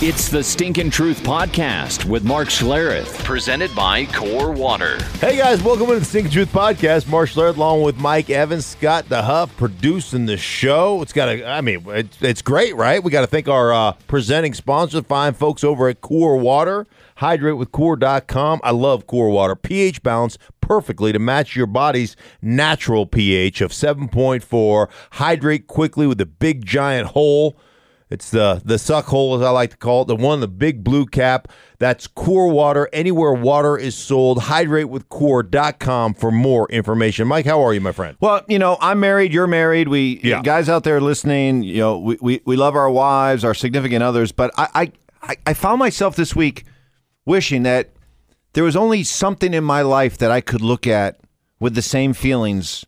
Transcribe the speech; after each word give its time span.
It's 0.00 0.28
the 0.28 0.44
Stinkin' 0.44 0.90
Truth 0.90 1.24
Podcast 1.24 2.04
with 2.04 2.22
Mark 2.22 2.50
Schlereth, 2.50 3.24
presented 3.24 3.74
by 3.74 4.06
Core 4.06 4.52
Water. 4.52 5.02
Hey 5.14 5.36
guys, 5.36 5.60
welcome 5.60 5.88
to 5.88 5.98
the 5.98 6.04
Stinkin' 6.04 6.30
Truth 6.30 6.52
Podcast. 6.52 7.08
Mark 7.08 7.28
Schlereth 7.28 7.56
along 7.56 7.82
with 7.82 7.98
Mike 7.98 8.30
Evans, 8.30 8.64
Scott 8.64 9.08
the 9.08 9.22
Huff 9.22 9.56
producing 9.56 10.26
the 10.26 10.36
show. 10.36 11.02
It's 11.02 11.12
got 11.12 11.28
a, 11.28 11.44
I 11.44 11.62
mean, 11.62 11.82
it's, 11.88 12.22
it's 12.22 12.42
great, 12.42 12.76
right? 12.76 13.02
We 13.02 13.10
got 13.10 13.22
to 13.22 13.26
thank 13.26 13.48
our 13.48 13.72
uh, 13.72 13.94
presenting 14.06 14.54
sponsor, 14.54 15.02
fine 15.02 15.34
folks 15.34 15.64
over 15.64 15.88
at 15.88 16.00
Core 16.00 16.36
Water. 16.36 16.86
Hydrate 17.16 17.56
with 17.56 17.72
HydrateWithCore.com. 17.72 18.60
I 18.62 18.70
love 18.70 19.08
Core 19.08 19.30
Water. 19.30 19.56
pH 19.56 20.04
balance 20.04 20.38
perfectly 20.60 21.12
to 21.12 21.18
match 21.18 21.56
your 21.56 21.66
body's 21.66 22.14
natural 22.40 23.04
pH 23.04 23.60
of 23.62 23.72
7.4. 23.72 24.88
Hydrate 25.10 25.66
quickly 25.66 26.06
with 26.06 26.20
a 26.20 26.26
big 26.26 26.64
giant 26.64 27.08
hole. 27.08 27.58
It's 28.10 28.30
the 28.30 28.62
the 28.64 28.78
suck 28.78 29.04
hole, 29.06 29.34
as 29.36 29.42
I 29.42 29.50
like 29.50 29.70
to 29.70 29.76
call 29.76 30.02
it, 30.02 30.08
the 30.08 30.16
one, 30.16 30.40
the 30.40 30.48
big 30.48 30.82
blue 30.82 31.04
cap. 31.06 31.48
That's 31.78 32.06
Core 32.06 32.48
Water. 32.48 32.88
Anywhere 32.92 33.32
water 33.34 33.76
is 33.76 33.94
sold, 33.94 34.38
hydratewithcore.com 34.38 36.14
for 36.14 36.30
more 36.30 36.66
information. 36.70 37.28
Mike, 37.28 37.46
how 37.46 37.62
are 37.62 37.72
you, 37.74 37.80
my 37.80 37.92
friend? 37.92 38.16
Well, 38.20 38.42
you 38.48 38.58
know, 38.58 38.76
I'm 38.80 39.00
married, 39.00 39.32
you're 39.32 39.46
married. 39.46 39.88
We 39.88 40.20
Yeah. 40.22 40.42
guys 40.42 40.68
out 40.68 40.84
there 40.84 41.00
listening, 41.00 41.62
you 41.62 41.78
know, 41.78 41.98
we, 41.98 42.18
we, 42.20 42.40
we 42.44 42.56
love 42.56 42.74
our 42.76 42.90
wives, 42.90 43.44
our 43.44 43.54
significant 43.54 44.02
others, 44.02 44.32
but 44.32 44.50
I, 44.56 44.68
I- 44.74 44.92
I 45.20 45.36
I 45.46 45.52
found 45.54 45.80
myself 45.80 46.14
this 46.14 46.36
week 46.36 46.64
wishing 47.26 47.64
that 47.64 47.90
there 48.52 48.62
was 48.62 48.76
only 48.76 49.02
something 49.02 49.52
in 49.52 49.64
my 49.64 49.82
life 49.82 50.16
that 50.18 50.30
I 50.30 50.40
could 50.40 50.60
look 50.62 50.86
at 50.86 51.18
with 51.58 51.74
the 51.74 51.82
same 51.82 52.12
feelings 52.12 52.86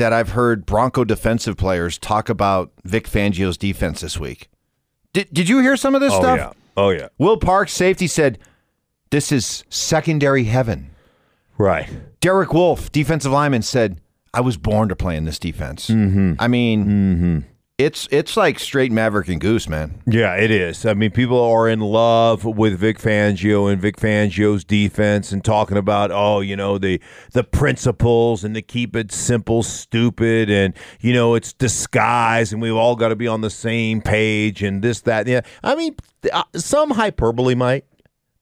that 0.00 0.12
I've 0.12 0.30
heard 0.30 0.66
Bronco 0.66 1.04
defensive 1.04 1.56
players 1.56 1.98
talk 1.98 2.28
about 2.28 2.72
Vic 2.84 3.06
Fangio's 3.06 3.56
defense 3.56 4.00
this 4.00 4.18
week. 4.18 4.48
Did, 5.12 5.28
did 5.32 5.48
you 5.48 5.60
hear 5.60 5.76
some 5.76 5.94
of 5.94 6.00
this 6.00 6.12
Oh 6.12 6.20
stuff? 6.20 6.38
yeah. 6.38 6.52
Oh 6.76 6.90
yeah. 6.90 7.08
Will 7.18 7.36
Parks, 7.36 7.72
safety, 7.72 8.06
said, 8.06 8.38
This 9.10 9.30
is 9.30 9.64
secondary 9.68 10.44
heaven. 10.44 10.90
Right. 11.58 11.88
Derek 12.20 12.52
Wolfe, 12.54 12.90
defensive 12.90 13.30
lineman, 13.32 13.60
said, 13.62 14.00
"I 14.32 14.40
was 14.40 14.56
born 14.56 14.88
to 14.88 14.96
play 14.96 15.16
in 15.16 15.24
this 15.26 15.38
defense." 15.38 15.88
Mm-hmm. 15.88 16.34
I 16.38 16.48
mean, 16.48 17.44
it's 17.80 18.06
it's 18.10 18.36
like 18.36 18.58
straight 18.58 18.92
Maverick 18.92 19.28
and 19.28 19.40
Goose, 19.40 19.68
man. 19.68 20.02
Yeah, 20.06 20.34
it 20.36 20.50
is. 20.50 20.84
I 20.84 20.94
mean, 20.94 21.10
people 21.10 21.42
are 21.42 21.68
in 21.68 21.80
love 21.80 22.44
with 22.44 22.78
Vic 22.78 22.98
Fangio 22.98 23.72
and 23.72 23.80
Vic 23.80 23.96
Fangio's 23.96 24.64
defense 24.64 25.32
and 25.32 25.42
talking 25.42 25.78
about, 25.78 26.10
oh, 26.10 26.40
you 26.40 26.56
know, 26.56 26.76
the 26.76 27.00
the 27.32 27.42
principles 27.42 28.44
and 28.44 28.54
to 28.54 28.62
keep 28.62 28.94
it 28.94 29.10
simple, 29.10 29.62
stupid, 29.62 30.50
and 30.50 30.74
you 31.00 31.14
know, 31.14 31.34
it's 31.34 31.52
disguise, 31.54 32.52
and 32.52 32.60
we've 32.60 32.76
all 32.76 32.96
got 32.96 33.08
to 33.08 33.16
be 33.16 33.26
on 33.26 33.40
the 33.40 33.50
same 33.50 34.02
page 34.02 34.62
and 34.62 34.82
this, 34.82 35.00
that, 35.02 35.26
yeah. 35.26 35.40
I 35.62 35.74
mean, 35.74 35.96
uh, 36.32 36.42
some 36.54 36.90
hyperbole 36.90 37.54
might. 37.54 37.84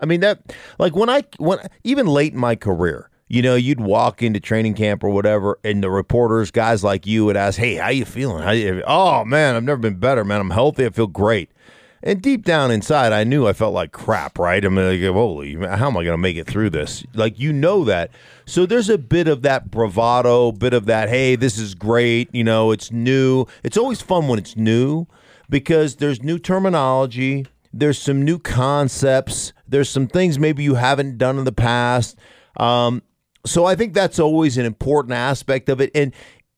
I 0.01 0.07
mean 0.07 0.21
that, 0.21 0.55
like 0.79 0.97
when 0.97 1.09
I 1.09 1.25
when 1.39 1.59
even 1.85 2.07
late 2.07 2.33
in 2.33 2.41
my 2.41 2.57
career. 2.57 3.11
You 3.29 3.43
know, 3.43 3.55
you'd 3.55 3.81
walk 3.81 4.23
into 4.23 4.41
training 4.41 4.75
camp 4.75 5.05
or 5.05 5.11
whatever, 5.11 5.59
and 5.63 5.83
the 5.83 5.91
reporters, 5.91 6.51
guys 6.51 6.83
like 6.83 7.07
you, 7.07 7.25
would 7.27 7.37
ask, 7.37 7.59
"Hey, 7.59 7.75
how 7.75 7.91
you 7.91 8.05
feeling? 8.05 8.43
How 8.43 8.53
you? 8.53 8.83
Oh 8.87 9.25
man, 9.25 9.55
I've 9.55 9.65
never 9.65 9.81
been 9.81 9.99
better, 9.99 10.25
man. 10.25 10.41
I'm 10.41 10.51
healthy. 10.51 10.87
I 10.87 10.91
feel 10.91 11.07
great." 11.07 11.51
And 12.03 12.23
deep 12.23 12.45
down 12.45 12.71
inside, 12.71 13.13
I 13.13 13.25
knew 13.25 13.47
I 13.47 13.53
felt 13.53 13.75
like 13.75 13.91
crap, 13.91 14.39
right? 14.39 14.65
I 14.65 14.69
mean, 14.69 15.03
like, 15.03 15.13
holy, 15.13 15.55
how 15.57 15.89
am 15.89 15.97
I 15.97 16.05
going 16.05 16.15
to 16.15 16.17
make 16.17 16.37
it 16.37 16.47
through 16.47 16.71
this? 16.71 17.05
Like, 17.13 17.41
you 17.41 17.53
know 17.53 17.85
that. 17.85 18.13
So 18.47 18.67
there's 18.67 18.89
a 18.89 18.99
bit 18.99 19.27
of 19.27 19.43
that 19.43 19.71
bravado, 19.71 20.53
bit 20.53 20.75
of 20.75 20.87
that, 20.87 21.09
hey, 21.09 21.35
this 21.35 21.59
is 21.59 21.75
great. 21.75 22.33
You 22.33 22.45
know, 22.45 22.71
it's 22.71 22.93
new. 22.93 23.47
It's 23.65 23.77
always 23.77 24.01
fun 24.01 24.29
when 24.29 24.39
it's 24.39 24.57
new 24.57 25.07
because 25.51 25.97
there's 25.97 26.23
new 26.23 26.39
terminology, 26.39 27.47
there's 27.73 27.99
some 27.99 28.25
new 28.25 28.39
concepts, 28.39 29.53
there's 29.67 29.91
some 29.91 30.07
things 30.07 30.39
maybe 30.39 30.63
you 30.63 30.77
haven't 30.77 31.19
done 31.19 31.37
in 31.37 31.45
the 31.45 31.53
past. 31.53 32.17
Um, 32.59 33.03
so 33.45 33.65
I 33.65 33.75
think 33.75 33.95
that's 33.95 34.19
always 34.19 34.59
an 34.59 34.67
important 34.67 35.15
aspect 35.15 35.69
of 35.69 35.81
it. 35.81 35.91
And 35.95 36.13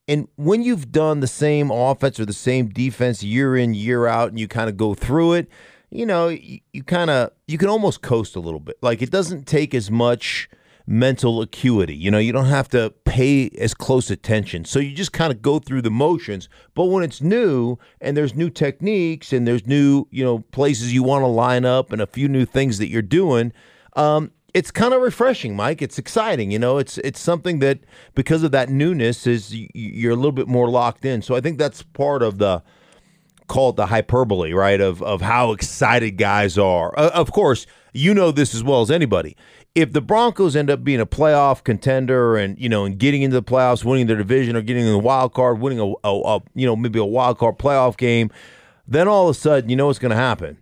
and 0.09 0.27
when 0.37 0.62
you've 0.62 0.91
done 0.91 1.21
the 1.21 1.28
same 1.28 1.71
offense 1.71 2.19
or 2.19 2.27
the 2.27 2.32
same 2.32 2.69
defense 2.69 3.22
year 3.22 3.56
in 3.56 3.75
year 3.75 4.06
out, 4.06 4.31
and 4.31 4.41
you 4.41 4.49
kind 4.49 4.69
of 4.69 4.77
go 4.77 4.94
through 4.94 5.34
it, 5.34 5.49
you 5.91 6.04
know, 6.04 6.28
you, 6.28 6.60
you 6.72 6.82
kind 6.82 7.10
of 7.10 7.31
you 7.47 7.59
can 7.59 7.69
almost 7.69 8.03
coast 8.03 8.34
a 8.37 8.41
little 8.41 8.60
bit. 8.60 8.77
Like 8.82 9.03
it 9.03 9.10
doesn't 9.10 9.47
take 9.47 9.75
as 9.75 9.91
much 9.91 10.49
mental 10.87 11.41
acuity. 11.41 11.94
You 11.94 12.10
know, 12.10 12.19
you 12.19 12.32
don't 12.32 12.47
have 12.47 12.69
to 12.71 12.93
pay 13.04 13.50
as 13.50 13.75
close 13.75 14.10
attention. 14.10 14.65
So 14.65 14.81
you 14.81 14.93
just 14.94 15.12
kind 15.12 15.33
of 15.33 15.41
go 15.41 15.60
through 15.60 15.83
the 15.83 15.91
motions. 15.91 16.49
But 16.75 16.87
when 16.87 17.04
it's 17.04 17.21
new 17.21 17.78
and 18.00 18.16
there's 18.16 18.34
new 18.34 18.50
techniques 18.50 19.33
and 19.33 19.47
there's 19.47 19.66
new, 19.66 20.09
you 20.10 20.25
know, 20.25 20.41
places 20.50 20.93
you 20.93 21.04
want 21.04 21.22
to 21.22 21.28
line 21.28 21.65
up 21.65 21.93
and 21.93 22.03
a 22.03 22.06
few 22.09 22.28
new 22.28 22.44
things 22.44 22.78
that 22.78 22.88
you're 22.88 23.03
doing, 23.03 23.53
um, 23.94 24.33
it's 24.55 24.71
kind 24.71 24.94
of 24.94 25.03
refreshing, 25.03 25.55
Mike. 25.55 25.83
It's 25.83 25.99
exciting. 25.99 26.50
You 26.50 26.59
know, 26.59 26.78
it's 26.78 26.99
it's 26.99 27.21
something 27.21 27.61
that 27.61 27.81
because 28.15 28.43
of 28.43 28.53
that 28.53 28.69
newness 28.69 29.27
is 29.27 29.55
you're 29.75 30.12
a 30.12 30.16
little 30.16 30.33
bit 30.33 30.49
more 30.49 30.69
locked 30.69 31.05
in. 31.05 31.22
So 31.22 31.34
I 31.34 31.41
think 31.41 31.59
that's 31.59 31.83
part 31.83 32.22
of 32.22 32.38
the 32.38 32.62
call 33.49 33.71
it 33.71 33.77
the 33.77 33.87
hyperbole, 33.87 34.53
right? 34.53 34.81
Of 34.81 35.03
of 35.03 35.21
how 35.21 35.53
excited 35.53 36.12
guys 36.12 36.59
are. 36.59 36.94
Uh, 36.99 37.10
of 37.15 37.33
course, 37.33 37.66
you 37.93 38.15
know 38.15 38.31
this 38.31 38.55
as 38.55 38.62
well 38.62 38.81
as 38.81 38.91
anybody. 38.91 39.37
If 39.75 39.93
the 39.93 40.00
Broncos 40.00 40.56
end 40.56 40.69
up 40.69 40.83
being 40.83 41.00
a 41.00 41.06
playoff 41.06 41.62
contender 41.62 42.37
and 42.37 42.59
you 42.59 42.69
know 42.69 42.84
and 42.84 42.99
getting 42.99 43.22
into 43.22 43.34
the 43.34 43.43
playoffs, 43.43 43.84
winning 43.84 44.06
their 44.06 44.16
division 44.16 44.56
or 44.56 44.62
getting 44.62 44.84
in 44.84 44.93
the 44.93 44.99
wild 44.99 45.33
card, 45.34 45.60
winning 45.60 45.81
a, 45.81 45.93
a, 46.05 46.21
a 46.21 46.41
you 46.55 46.66
know 46.66 46.77
maybe 46.77 46.99
a 46.99 47.05
wild 47.05 47.39
card 47.39 47.59
playoff 47.59 47.97
game, 47.97 48.31
then 48.87 49.06
all 49.06 49.28
of 49.28 49.37
a 49.37 49.39
sudden 49.39 49.69
you 49.69 49.77
know 49.77 49.87
what's 49.87 49.99
going 49.99 50.10
to 50.10 50.16
happen. 50.16 50.59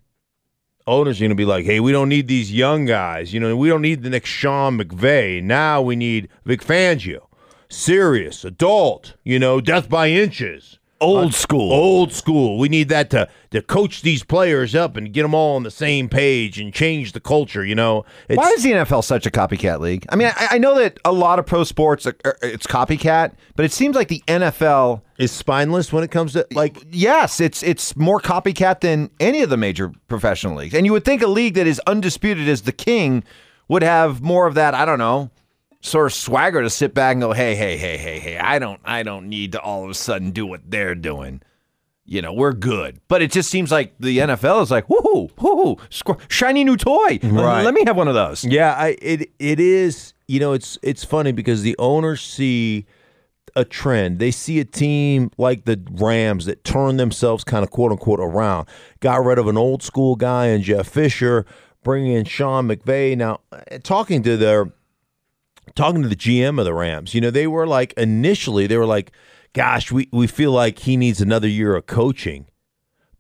Owners 0.89 1.21
are 1.21 1.25
going 1.25 1.31
to 1.31 1.35
be 1.37 1.45
like, 1.45 1.67
"Hey, 1.67 1.81
we 1.81 1.93
don't 1.93 2.09
need 2.09 2.29
these 2.29 2.51
young 2.51 2.87
guys. 2.87 3.35
You 3.35 3.41
know, 3.41 3.55
we 3.55 3.69
don't 3.69 3.83
need 3.83 4.03
the 4.03 4.11
next 4.11 4.31
Sean 4.31 4.79
McVay. 4.79 5.43
Now 5.43 5.83
we 5.83 5.97
need 5.97 6.29
Vic 6.47 6.63
Fangio, 6.63 7.27
serious, 7.69 8.43
adult. 8.43 9.15
You 9.23 9.39
know, 9.39 9.61
death 9.61 9.91
by 9.91 10.09
inches." 10.09 10.78
Old 11.01 11.33
school. 11.35 11.73
Old 11.73 12.13
school. 12.13 12.59
We 12.59 12.69
need 12.69 12.89
that 12.89 13.11
to 13.11 13.29
to 13.51 13.63
coach 13.63 14.03
these 14.03 14.25
players 14.25 14.75
up 14.75 14.97
and 14.97 15.13
get 15.13 15.23
them 15.23 15.35
all 15.35 15.57
on 15.57 15.63
the 15.63 15.71
same 15.71 16.09
page 16.09 16.59
and 16.61 16.73
change 16.73 17.13
the 17.13 17.21
culture. 17.21 17.65
You 17.65 17.75
know, 17.75 18.05
it's, 18.29 18.37
Why 18.37 18.51
is 18.51 18.63
the 18.63 18.73
NFL 18.73 19.05
such 19.05 19.25
a 19.27 19.31
copycat 19.31 19.81
league? 19.81 20.05
I 20.11 20.17
mean, 20.17 20.29
I, 20.37 20.49
I 20.53 20.59
know 20.59 20.75
that 20.79 20.99
a 21.05 21.13
lot 21.13 21.39
of 21.39 21.47
pro 21.47 21.65
sports 21.65 22.07
are, 22.07 22.17
are- 22.25 22.37
it's 22.43 22.67
copycat, 22.67 23.33
but 23.57 23.65
it 23.65 23.73
seems 23.73 23.95
like 23.97 24.09
the 24.09 24.23
NFL. 24.27 25.03
is 25.19 25.31
spineless 25.33 25.93
when 25.93 26.05
it 26.05 26.11
comes 26.11 26.33
to 26.35 26.47
like 26.53 26.77
Yes, 26.91 27.41
it's 27.41 27.63
it's 27.63 27.97
more 27.97 28.21
copycat 28.21 28.81
than 28.81 29.11
any 29.21 29.43
of 29.43 29.51
the 29.51 29.57
major 29.57 29.93
professional 30.09 30.57
leagues, 30.57 30.75
and 30.75 30.85
you 30.85 30.93
would 30.93 31.05
think 31.05 31.23
a 31.23 31.27
league 31.29 31.55
that 31.55 31.67
is 31.67 31.81
undisputed 31.87 32.49
as 32.49 32.63
the 32.63 32.73
king 32.73 33.23
would 33.69 33.83
have 33.83 34.21
more 34.23 34.47
of 34.47 34.55
that. 34.55 34.75
I 34.75 34.85
don't 34.85 34.99
know, 34.99 35.31
sort 35.81 36.07
of 36.07 36.13
swagger 36.13 36.63
to 36.63 36.71
sit 36.71 36.95
back 36.95 37.13
and 37.13 37.21
go, 37.21 37.33
"Hey, 37.33 37.55
hey, 37.55 37.77
hey, 37.77 37.97
hey, 37.97 38.19
hey! 38.19 38.39
I 38.39 38.59
don't, 38.59 38.81
I 38.85 39.03
don't 39.03 39.29
need 39.29 39.53
to 39.53 39.61
all 39.61 39.85
of 39.85 39.91
a 39.91 39.95
sudden 39.95 40.31
do 40.31 40.47
what 40.47 40.71
they're 40.71 40.95
doing." 40.95 41.43
You 42.05 42.23
know, 42.23 42.33
we're 42.33 42.55
good, 42.55 43.01
but 43.09 43.21
it 43.21 43.31
just 43.31 43.51
seems 43.51 43.71
like 43.71 43.95
the 44.01 44.19
NFL 44.19 44.63
is 44.63 44.71
like, 44.71 44.89
"Woohoo, 44.89 45.31
woohoo, 45.35 45.79
squ- 45.91 46.21
shiny 46.31 46.65
new 46.65 46.77
toy! 46.77 47.19
Right. 47.23 47.63
Let 47.63 47.75
me 47.75 47.85
have 47.87 47.97
one 47.97 48.09
of 48.09 48.15
those." 48.15 48.45
Yeah, 48.45 48.75
I 48.75 48.97
it 49.03 49.31
it 49.39 49.61
is. 49.61 50.15
You 50.27 50.41
know, 50.41 50.53
it's 50.53 50.79
it's 50.83 51.05
funny 51.05 51.33
because 51.33 51.63
the 51.63 51.77
owners 51.79 52.21
see 52.21 52.87
a 53.57 53.65
trend. 53.65 54.19
They 54.21 54.31
see 54.31 54.61
a 54.61 54.65
team 54.65 55.31
like 55.37 55.65
the 55.65 55.81
Rams 55.91 56.47
that 56.47 56.65
turn 56.65 56.97
themselves 56.97 57.45
kind 57.45 57.63
of 57.63 57.71
quote 57.71 57.93
unquote 57.93 58.21
around. 58.21 58.69
Got 59.01 59.25
rid 59.25 59.39
of 59.39 59.47
an 59.49 59.59
old 59.59 59.83
school 59.83 60.17
guy 60.17 60.47
and 60.47 60.63
Jeff 60.63 60.89
Fisher, 60.89 61.45
bringing 61.83 62.13
in 62.13 62.25
Sean 62.25 62.69
McVay. 62.69 63.17
Now, 63.17 63.41
talking 63.83 64.23
to 64.23 64.37
their 64.37 64.73
talking 65.75 66.03
to 66.03 66.09
the 66.09 66.17
GM 66.17 66.59
of 66.59 66.65
the 66.65 66.75
Rams, 66.75 67.15
you 67.15 67.21
know, 67.21 67.31
they 67.31 67.47
were 67.47 67.67
like 67.67 67.93
initially 67.95 68.67
they 68.67 68.77
were 68.77 68.87
like, 68.87 69.13
"Gosh, 69.53 69.91
we 69.93 70.09
we 70.13 70.27
feel 70.27 70.53
like 70.53 70.81
he 70.81 70.97
needs 70.97 71.21
another 71.21 71.49
year 71.49 71.77
of 71.77 71.87
coaching." 71.87 72.47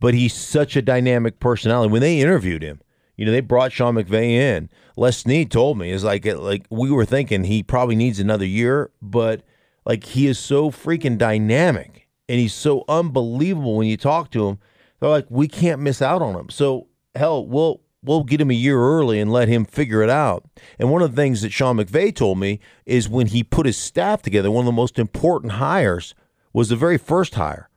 but 0.00 0.14
he's 0.14 0.34
such 0.34 0.76
a 0.76 0.82
dynamic 0.82 1.41
personality. 1.41 1.91
When 1.91 2.03
they 2.03 2.20
interviewed 2.20 2.62
him, 2.62 2.80
you 3.16 3.27
know, 3.27 3.33
they 3.33 3.41
brought 3.41 3.72
Sean 3.72 3.95
McVay 3.95 4.30
in. 4.30 4.71
Les 4.97 5.16
Snead 5.16 5.50
told 5.50 5.78
me 5.78 5.91
is 5.91 6.04
like 6.04 6.24
like 6.24 6.66
we 6.71 6.91
were 6.91 7.04
thinking 7.04 7.45
he 7.45 7.62
probably 7.62 7.97
needs 7.97 8.21
another 8.21 8.47
year, 8.47 8.91
but 9.03 9.42
like 9.84 10.04
he 10.04 10.27
is 10.27 10.39
so 10.39 10.71
freaking 10.71 11.18
dynamic 11.18 12.09
and 12.28 12.39
he's 12.39 12.54
so 12.54 12.84
unbelievable 12.89 13.77
when 13.77 13.89
you 13.89 13.97
talk 13.97 14.30
to 14.30 14.48
him. 14.48 14.59
They're 15.01 15.10
like, 15.10 15.27
we 15.28 15.48
can't 15.48 15.80
miss 15.80 16.03
out 16.03 16.22
on 16.22 16.34
him. 16.34 16.51
So 16.51 16.89
hell, 17.15 17.47
we'll 17.47 17.80
we'll 18.03 18.24
get 18.24 18.41
him 18.41 18.50
a 18.50 18.54
year 18.54 18.80
early 18.80 19.21
and 19.21 19.33
let 19.33 19.48
him 19.48 19.65
figure 19.65 20.03
it 20.03 20.10
out. 20.10 20.45
And 20.78 20.91
one 20.91 21.03
of 21.03 21.10
the 21.10 21.21
things 21.21 21.42
that 21.42 21.53
Sean 21.53 21.77
McVay 21.77 22.15
told 22.15 22.39
me 22.39 22.60
is 22.86 23.09
when 23.09 23.28
he 23.28 23.42
put 23.42 23.66
his 23.66 23.77
staff 23.77 24.22
together, 24.22 24.50
one 24.50 24.62
of 24.62 24.66
the 24.66 24.72
most 24.72 24.98
important 24.98 25.53
hires 25.53 26.15
was 26.53 26.68
the 26.68 26.77
very 26.77 26.98
first 26.98 27.34
hire, 27.34 27.68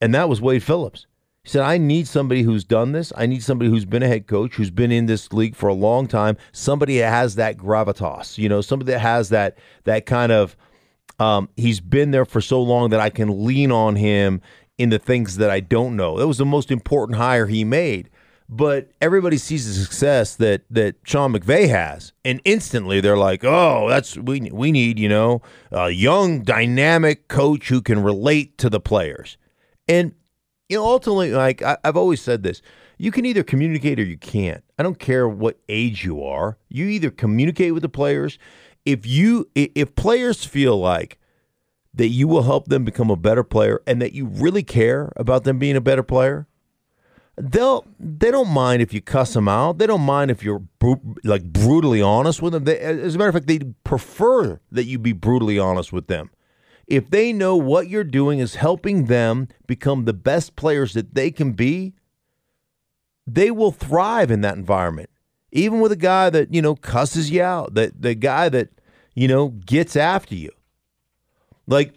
and 0.00 0.14
that 0.14 0.28
was 0.28 0.40
Wade 0.40 0.62
Phillips. 0.62 1.06
He 1.42 1.50
said, 1.50 1.62
I 1.62 1.76
need 1.76 2.08
somebody 2.08 2.42
who's 2.42 2.64
done 2.64 2.92
this. 2.92 3.12
I 3.16 3.26
need 3.26 3.42
somebody 3.42 3.70
who's 3.70 3.84
been 3.84 4.02
a 4.02 4.08
head 4.08 4.26
coach, 4.26 4.54
who's 4.54 4.70
been 4.70 4.90
in 4.90 5.04
this 5.04 5.30
league 5.30 5.54
for 5.54 5.68
a 5.68 5.74
long 5.74 6.06
time. 6.06 6.38
Somebody 6.52 6.98
that 6.98 7.10
has 7.10 7.34
that 7.34 7.58
gravitas, 7.58 8.38
you 8.38 8.48
know, 8.48 8.62
somebody 8.62 8.92
that 8.92 9.00
has 9.00 9.28
that 9.28 9.58
that 9.84 10.06
kind 10.06 10.32
of 10.32 10.56
um, 11.18 11.50
he's 11.56 11.80
been 11.80 12.12
there 12.12 12.24
for 12.24 12.40
so 12.40 12.62
long 12.62 12.90
that 12.90 13.00
I 13.00 13.10
can 13.10 13.44
lean 13.44 13.70
on 13.70 13.96
him 13.96 14.40
in 14.78 14.88
the 14.88 14.98
things 14.98 15.36
that 15.36 15.50
I 15.50 15.60
don't 15.60 15.96
know. 15.96 16.18
That 16.18 16.26
was 16.26 16.38
the 16.38 16.46
most 16.46 16.70
important 16.70 17.18
hire 17.18 17.46
he 17.46 17.62
made. 17.62 18.10
But 18.48 18.90
everybody 19.00 19.38
sees 19.38 19.66
the 19.66 19.82
success 19.82 20.36
that 20.36 20.62
that 20.70 20.96
Sean 21.04 21.32
McVay 21.32 21.68
has, 21.68 22.12
and 22.24 22.40
instantly 22.44 23.00
they're 23.00 23.16
like, 23.16 23.44
"Oh, 23.44 23.88
that's 23.88 24.16
we 24.16 24.50
we 24.52 24.70
need 24.70 24.98
you 24.98 25.08
know 25.08 25.42
a 25.70 25.90
young, 25.90 26.42
dynamic 26.42 27.28
coach 27.28 27.68
who 27.68 27.80
can 27.80 28.02
relate 28.02 28.58
to 28.58 28.68
the 28.68 28.80
players." 28.80 29.38
And 29.88 30.14
you 30.68 30.76
know, 30.76 30.84
ultimately, 30.84 31.32
like 31.32 31.62
I, 31.62 31.78
I've 31.84 31.96
always 31.96 32.20
said 32.20 32.42
this, 32.42 32.60
you 32.98 33.10
can 33.10 33.24
either 33.24 33.42
communicate 33.42 33.98
or 33.98 34.04
you 34.04 34.18
can't. 34.18 34.62
I 34.78 34.82
don't 34.82 34.98
care 34.98 35.28
what 35.28 35.58
age 35.68 36.04
you 36.04 36.22
are. 36.22 36.58
You 36.68 36.86
either 36.86 37.10
communicate 37.10 37.72
with 37.72 37.82
the 37.82 37.88
players. 37.88 38.38
If 38.84 39.06
you 39.06 39.48
if 39.54 39.94
players 39.94 40.44
feel 40.44 40.78
like 40.78 41.18
that 41.94 42.08
you 42.08 42.28
will 42.28 42.42
help 42.42 42.68
them 42.68 42.84
become 42.84 43.10
a 43.10 43.16
better 43.16 43.44
player 43.44 43.80
and 43.86 44.02
that 44.02 44.12
you 44.12 44.26
really 44.26 44.62
care 44.62 45.12
about 45.16 45.44
them 45.44 45.58
being 45.58 45.76
a 45.76 45.80
better 45.80 46.02
player, 46.02 46.46
they'll 47.36 47.84
they 47.98 48.30
don't 48.30 48.48
mind 48.48 48.82
if 48.82 48.92
you 48.92 49.00
cuss 49.00 49.34
them 49.34 49.48
out. 49.48 49.78
They 49.78 49.86
don't 49.86 50.02
mind 50.02 50.30
if 50.30 50.42
you're 50.42 50.62
like 51.24 51.44
brutally 51.44 52.02
honest 52.02 52.42
with 52.42 52.52
them. 52.52 52.64
They, 52.64 52.78
as 52.78 53.14
a 53.14 53.18
matter 53.18 53.28
of 53.28 53.34
fact, 53.34 53.46
they 53.46 53.60
prefer 53.82 54.60
that 54.70 54.84
you 54.84 54.98
be 54.98 55.12
brutally 55.12 55.58
honest 55.58 55.92
with 55.92 56.06
them. 56.06 56.30
If 56.86 57.10
they 57.10 57.32
know 57.32 57.56
what 57.56 57.88
you're 57.88 58.04
doing 58.04 58.40
is 58.40 58.56
helping 58.56 59.06
them 59.06 59.48
become 59.66 60.04
the 60.04 60.12
best 60.12 60.54
players 60.54 60.92
that 60.92 61.14
they 61.14 61.30
can 61.30 61.52
be, 61.52 61.94
they 63.26 63.50
will 63.50 63.72
thrive 63.72 64.30
in 64.30 64.42
that 64.42 64.56
environment. 64.56 65.08
Even 65.50 65.80
with 65.80 65.92
a 65.92 65.96
guy 65.96 66.30
that, 66.30 66.52
you 66.52 66.60
know, 66.60 66.74
cusses 66.74 67.30
you 67.30 67.42
out, 67.42 67.74
that 67.74 68.02
the 68.02 68.14
guy 68.14 68.48
that, 68.48 68.68
you 69.14 69.28
know, 69.28 69.48
gets 69.48 69.96
after 69.96 70.34
you. 70.34 70.50
Like 71.66 71.94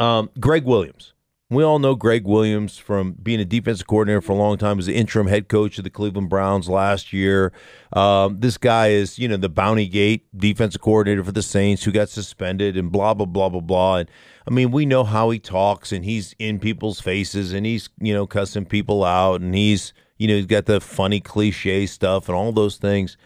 um, 0.00 0.30
Gregg 0.40 0.64
Williams. 0.64 1.12
We 1.50 1.64
all 1.64 1.78
know 1.78 1.94
Gregg 1.94 2.26
Williams 2.26 2.76
from 2.76 3.12
being 3.12 3.40
a 3.40 3.44
defensive 3.44 3.86
coordinator 3.86 4.20
for 4.20 4.32
a 4.32 4.36
long 4.36 4.58
time 4.58 4.78
as 4.78 4.84
the 4.84 4.94
interim 4.94 5.28
head 5.28 5.48
coach 5.48 5.78
of 5.78 5.84
the 5.84 5.88
Cleveland 5.88 6.28
Browns 6.28 6.68
last 6.68 7.10
year. 7.10 7.54
Um, 7.94 8.40
this 8.40 8.58
guy 8.58 8.88
is, 8.88 9.18
you 9.18 9.28
know, 9.28 9.38
the 9.38 9.48
Bounty 9.48 9.88
Gate 9.88 10.26
defensive 10.36 10.82
coordinator 10.82 11.24
for 11.24 11.32
the 11.32 11.40
Saints 11.40 11.84
who 11.84 11.90
got 11.90 12.10
suspended 12.10 12.76
and 12.76 12.92
blah, 12.92 13.14
blah, 13.14 13.24
blah, 13.24 13.48
blah, 13.48 13.62
blah. 13.62 13.96
And 13.96 14.10
I 14.46 14.50
mean, 14.50 14.70
we 14.70 14.84
know 14.84 15.04
how 15.04 15.30
he 15.30 15.38
talks 15.38 15.90
and 15.90 16.04
he's 16.04 16.34
in 16.38 16.58
people's 16.58 17.00
faces 17.00 17.54
and 17.54 17.64
he's, 17.64 17.88
you 17.98 18.12
know, 18.12 18.26
cussing 18.26 18.66
people 18.66 19.02
out 19.02 19.40
and 19.40 19.54
he's, 19.54 19.94
you 20.18 20.28
know, 20.28 20.34
he's 20.34 20.44
got 20.44 20.66
the 20.66 20.82
funny 20.82 21.20
cliche 21.20 21.86
stuff 21.86 22.28
and 22.28 22.36
all 22.36 22.52
those 22.52 22.76
things. 22.76 23.16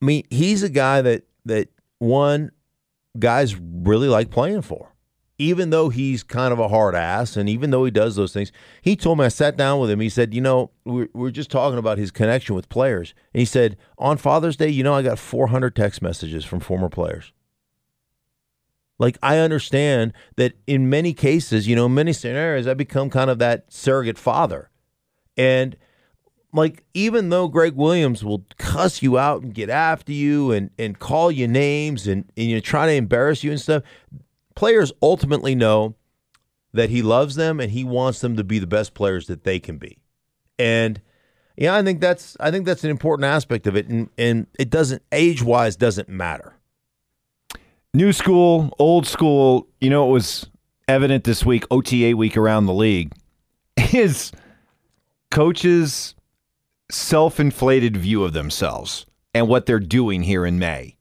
I 0.00 0.04
mean, 0.04 0.22
he's 0.30 0.62
a 0.62 0.68
guy 0.68 1.02
that, 1.02 1.24
that 1.46 1.68
one, 1.98 2.52
guys 3.18 3.56
really 3.56 4.06
like 4.06 4.30
playing 4.30 4.62
for 4.62 4.92
even 5.38 5.70
though 5.70 5.88
he's 5.88 6.24
kind 6.24 6.52
of 6.52 6.58
a 6.58 6.68
hard 6.68 6.96
ass 6.96 7.36
and 7.36 7.48
even 7.48 7.70
though 7.70 7.84
he 7.84 7.90
does 7.92 8.16
those 8.16 8.32
things, 8.32 8.50
he 8.82 8.96
told 8.96 9.18
me, 9.18 9.24
I 9.24 9.28
sat 9.28 9.56
down 9.56 9.80
with 9.80 9.88
him. 9.88 10.00
He 10.00 10.08
said, 10.08 10.34
You 10.34 10.40
know, 10.40 10.72
we're, 10.84 11.08
we're 11.14 11.30
just 11.30 11.50
talking 11.50 11.78
about 11.78 11.96
his 11.96 12.10
connection 12.10 12.56
with 12.56 12.68
players. 12.68 13.14
And 13.32 13.38
he 13.38 13.44
said, 13.46 13.76
On 13.98 14.16
Father's 14.16 14.56
Day, 14.56 14.68
you 14.68 14.82
know, 14.82 14.94
I 14.94 15.02
got 15.02 15.18
400 15.18 15.76
text 15.76 16.02
messages 16.02 16.44
from 16.44 16.60
former 16.60 16.88
players. 16.88 17.32
Like, 18.98 19.16
I 19.22 19.38
understand 19.38 20.12
that 20.36 20.54
in 20.66 20.90
many 20.90 21.14
cases, 21.14 21.68
you 21.68 21.76
know, 21.76 21.88
many 21.88 22.12
scenarios, 22.12 22.66
I 22.66 22.74
become 22.74 23.10
kind 23.10 23.30
of 23.30 23.38
that 23.38 23.72
surrogate 23.72 24.18
father. 24.18 24.70
And 25.36 25.76
like, 26.52 26.82
even 26.94 27.28
though 27.28 27.46
Gregg 27.46 27.74
Williams 27.74 28.24
will 28.24 28.44
cuss 28.58 29.00
you 29.00 29.16
out 29.16 29.42
and 29.42 29.54
get 29.54 29.70
after 29.70 30.12
you 30.12 30.50
and, 30.50 30.70
and 30.78 30.98
call 30.98 31.30
you 31.30 31.46
names 31.46 32.08
and, 32.08 32.24
and 32.36 32.46
you 32.48 32.56
know, 32.56 32.60
try 32.60 32.86
to 32.86 32.92
embarrass 32.92 33.44
you 33.44 33.52
and 33.52 33.60
stuff, 33.60 33.84
players 34.58 34.90
ultimately 35.00 35.54
know 35.54 35.94
that 36.72 36.90
he 36.90 37.00
loves 37.00 37.36
them 37.36 37.60
and 37.60 37.70
he 37.70 37.84
wants 37.84 38.20
them 38.20 38.36
to 38.36 38.42
be 38.42 38.58
the 38.58 38.66
best 38.66 38.92
players 38.92 39.28
that 39.28 39.44
they 39.44 39.60
can 39.60 39.78
be. 39.78 39.98
And 40.58 41.00
yeah, 41.56 41.76
I 41.76 41.82
think 41.84 42.00
that's 42.00 42.36
I 42.40 42.50
think 42.50 42.66
that's 42.66 42.82
an 42.82 42.90
important 42.90 43.24
aspect 43.24 43.68
of 43.68 43.76
it 43.76 43.86
and 43.86 44.10
and 44.18 44.48
it 44.58 44.68
doesn't 44.68 45.02
age-wise 45.12 45.76
doesn't 45.76 46.08
matter. 46.08 46.56
New 47.94 48.12
school, 48.12 48.74
old 48.80 49.06
school, 49.06 49.68
you 49.80 49.90
know 49.90 50.08
it 50.08 50.12
was 50.12 50.50
evident 50.88 51.22
this 51.22 51.46
week, 51.46 51.64
OTA 51.70 52.16
week 52.16 52.36
around 52.36 52.66
the 52.66 52.74
league, 52.74 53.12
is 53.92 54.32
coaches 55.30 56.16
self-inflated 56.90 57.96
view 57.96 58.24
of 58.24 58.32
themselves 58.32 59.06
and 59.34 59.46
what 59.46 59.66
they're 59.66 59.78
doing 59.78 60.24
here 60.24 60.44
in 60.44 60.58
May. 60.58 60.96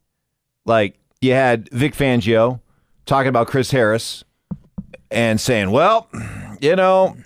Like 0.63 0.99
you 1.21 1.31
had 1.31 1.69
Vic 1.71 1.95
Fangio 1.95 2.59
talking 3.07 3.29
about 3.29 3.47
Chris 3.47 3.71
Harris 3.71 4.23
and 5.09 5.39
saying, 5.41 5.71
well, 5.71 6.07
you 6.61 6.75
know, 6.75 7.17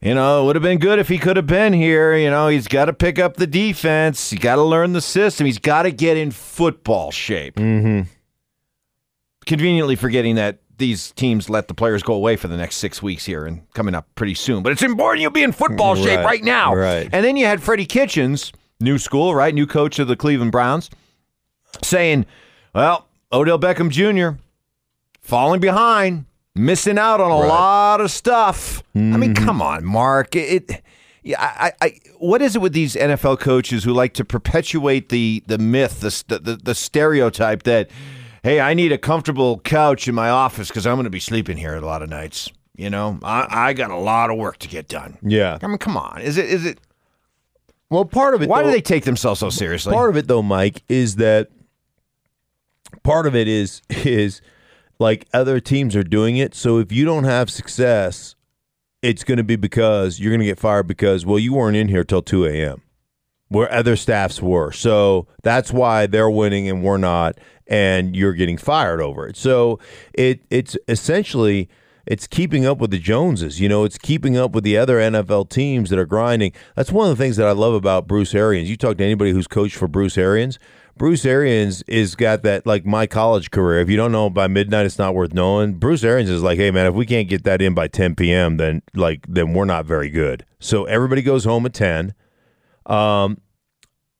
you 0.00 0.14
know, 0.14 0.42
it 0.42 0.46
would 0.46 0.56
have 0.56 0.62
been 0.62 0.78
good 0.78 0.98
if 0.98 1.08
he 1.08 1.18
could 1.18 1.36
have 1.36 1.46
been 1.46 1.72
here. 1.72 2.14
You 2.16 2.30
know, 2.30 2.48
he's 2.48 2.68
got 2.68 2.84
to 2.84 2.92
pick 2.92 3.18
up 3.18 3.36
the 3.36 3.46
defense. 3.46 4.30
He's 4.30 4.38
got 4.38 4.56
to 4.56 4.62
learn 4.62 4.92
the 4.92 5.00
system. 5.00 5.46
He's 5.46 5.58
got 5.58 5.82
to 5.82 5.90
get 5.90 6.16
in 6.16 6.30
football 6.30 7.10
shape. 7.10 7.56
Mm-hmm. 7.56 8.02
Conveniently 9.46 9.96
forgetting 9.96 10.34
that 10.36 10.58
these 10.78 11.12
teams 11.12 11.48
let 11.48 11.68
the 11.68 11.74
players 11.74 12.02
go 12.02 12.12
away 12.12 12.36
for 12.36 12.48
the 12.48 12.56
next 12.56 12.76
six 12.76 13.02
weeks 13.02 13.24
here 13.24 13.46
and 13.46 13.62
coming 13.72 13.94
up 13.94 14.06
pretty 14.14 14.34
soon. 14.34 14.62
But 14.62 14.72
it's 14.72 14.82
important 14.82 15.22
you'll 15.22 15.30
be 15.30 15.42
in 15.42 15.52
football 15.52 15.94
shape 15.94 16.18
Right, 16.18 16.24
right 16.24 16.44
now. 16.44 16.74
right. 16.74 17.08
And 17.12 17.24
then 17.24 17.36
you 17.36 17.46
had 17.46 17.62
Freddie 17.62 17.86
Kitchens, 17.86 18.52
new 18.80 18.98
school, 18.98 19.34
right? 19.34 19.54
New 19.54 19.66
coach 19.66 19.98
of 19.98 20.08
the 20.08 20.16
Cleveland 20.16 20.52
Browns, 20.52 20.90
saying, 21.82 22.26
well, 22.74 23.06
Odell 23.32 23.58
Beckham 23.58 23.88
Jr. 23.90 24.38
falling 25.26 25.60
behind, 25.60 26.24
missing 26.54 26.98
out 26.98 27.20
on 27.20 27.30
a 27.30 27.40
Right. 27.40 27.48
lot 27.48 28.00
of 28.00 28.10
stuff. 28.10 28.82
I 28.94 28.98
mean, 28.98 29.34
mm-hmm. 29.34 29.44
come 29.44 29.60
on, 29.60 29.84
Mark. 29.84 30.34
It, 30.36 30.70
it 30.70 30.82
yeah, 31.22 31.40
I, 31.40 31.72
I, 31.82 31.98
what 32.18 32.40
is 32.40 32.54
it 32.54 32.60
with 32.62 32.72
these 32.72 32.94
NFL 32.94 33.40
coaches 33.40 33.82
who 33.82 33.92
like 33.92 34.14
to 34.14 34.24
perpetuate 34.24 35.08
the 35.08 35.42
the 35.46 35.58
myth, 35.58 36.00
the 36.00 36.38
the, 36.38 36.56
the 36.56 36.74
stereotype 36.74 37.64
that, 37.64 37.90
hey, 38.44 38.60
I 38.60 38.74
need 38.74 38.92
a 38.92 38.98
comfortable 38.98 39.58
couch 39.60 40.06
in 40.06 40.14
my 40.14 40.30
office 40.30 40.68
because 40.68 40.86
I'm 40.86 40.94
going 40.94 41.04
to 41.04 41.10
be 41.10 41.20
sleeping 41.20 41.56
here 41.56 41.74
a 41.74 41.80
lot 41.80 42.02
of 42.02 42.08
nights. 42.08 42.48
You 42.76 42.90
know, 42.90 43.18
I, 43.22 43.46
I 43.50 43.72
got 43.72 43.90
a 43.90 43.96
lot 43.96 44.30
of 44.30 44.36
work 44.36 44.58
to 44.58 44.68
get 44.68 44.86
done. 44.86 45.18
Yeah. 45.22 45.58
I 45.60 45.66
mean, 45.66 45.78
come 45.78 45.96
on. 45.96 46.20
Is 46.20 46.36
it 46.36 46.46
is 46.46 46.64
it? 46.64 46.78
Well, 47.90 48.04
part 48.04 48.34
of 48.34 48.42
it 48.42 48.48
Why 48.48 48.62
do 48.62 48.70
they 48.70 48.80
take 48.80 49.04
themselves 49.04 49.40
so 49.40 49.50
seriously? 49.50 49.92
Part 49.92 50.10
of 50.10 50.16
it 50.16 50.28
though, 50.28 50.42
Mike, 50.42 50.82
is 50.88 51.16
that 51.16 51.48
part 53.02 53.26
of 53.26 53.34
it 53.34 53.48
is 53.48 53.82
is 53.90 54.40
like 54.98 55.26
other 55.32 55.60
teams 55.60 55.94
are 55.96 56.04
doing 56.04 56.36
it. 56.36 56.54
So 56.54 56.78
if 56.78 56.92
you 56.92 57.04
don't 57.04 57.24
have 57.24 57.50
success, 57.50 58.34
it's 59.02 59.24
going 59.24 59.38
to 59.38 59.44
be 59.44 59.56
because 59.56 60.18
you're 60.18 60.30
going 60.30 60.40
to 60.40 60.46
get 60.46 60.58
fired 60.58 60.86
because 60.86 61.24
well 61.26 61.38
you 61.38 61.54
weren't 61.54 61.76
in 61.76 61.88
here 61.88 62.04
till 62.04 62.22
two 62.22 62.46
a.m. 62.46 62.82
where 63.48 63.70
other 63.72 63.96
staffs 63.96 64.40
were. 64.40 64.72
So 64.72 65.26
that's 65.42 65.72
why 65.72 66.06
they're 66.06 66.30
winning 66.30 66.68
and 66.68 66.82
we're 66.82 66.96
not, 66.96 67.38
and 67.66 68.16
you're 68.16 68.32
getting 68.32 68.56
fired 68.56 69.00
over 69.00 69.26
it. 69.26 69.36
So 69.36 69.78
it 70.14 70.40
it's 70.50 70.76
essentially 70.88 71.68
it's 72.06 72.26
keeping 72.26 72.64
up 72.64 72.78
with 72.78 72.90
the 72.92 72.98
Joneses. 72.98 73.60
You 73.60 73.68
know, 73.68 73.84
it's 73.84 73.98
keeping 73.98 74.36
up 74.36 74.52
with 74.52 74.64
the 74.64 74.78
other 74.78 74.98
NFL 74.98 75.50
teams 75.50 75.90
that 75.90 75.98
are 75.98 76.06
grinding. 76.06 76.52
That's 76.76 76.92
one 76.92 77.10
of 77.10 77.16
the 77.16 77.22
things 77.22 77.36
that 77.36 77.48
I 77.48 77.52
love 77.52 77.74
about 77.74 78.06
Bruce 78.06 78.34
Arians. 78.34 78.70
You 78.70 78.76
talk 78.76 78.96
to 78.98 79.04
anybody 79.04 79.32
who's 79.32 79.48
coached 79.48 79.76
for 79.76 79.88
Bruce 79.88 80.16
Arians. 80.16 80.58
Bruce 80.96 81.26
Arians 81.26 81.82
is 81.82 82.14
got 82.14 82.42
that 82.42 82.66
like 82.66 82.86
my 82.86 83.06
college 83.06 83.50
career. 83.50 83.80
If 83.80 83.90
you 83.90 83.96
don't 83.96 84.12
know 84.12 84.30
by 84.30 84.46
midnight, 84.46 84.86
it's 84.86 84.98
not 84.98 85.14
worth 85.14 85.34
knowing. 85.34 85.74
Bruce 85.74 86.02
Arians 86.02 86.30
is 86.30 86.42
like, 86.42 86.58
hey 86.58 86.70
man, 86.70 86.86
if 86.86 86.94
we 86.94 87.04
can't 87.04 87.28
get 87.28 87.44
that 87.44 87.60
in 87.60 87.74
by 87.74 87.86
10 87.86 88.14
p.m., 88.14 88.56
then 88.56 88.82
like 88.94 89.26
then 89.28 89.52
we're 89.52 89.66
not 89.66 89.84
very 89.84 90.08
good. 90.08 90.46
So 90.58 90.84
everybody 90.84 91.20
goes 91.20 91.44
home 91.44 91.66
at 91.66 91.74
10. 91.74 92.14
Um, 92.86 93.40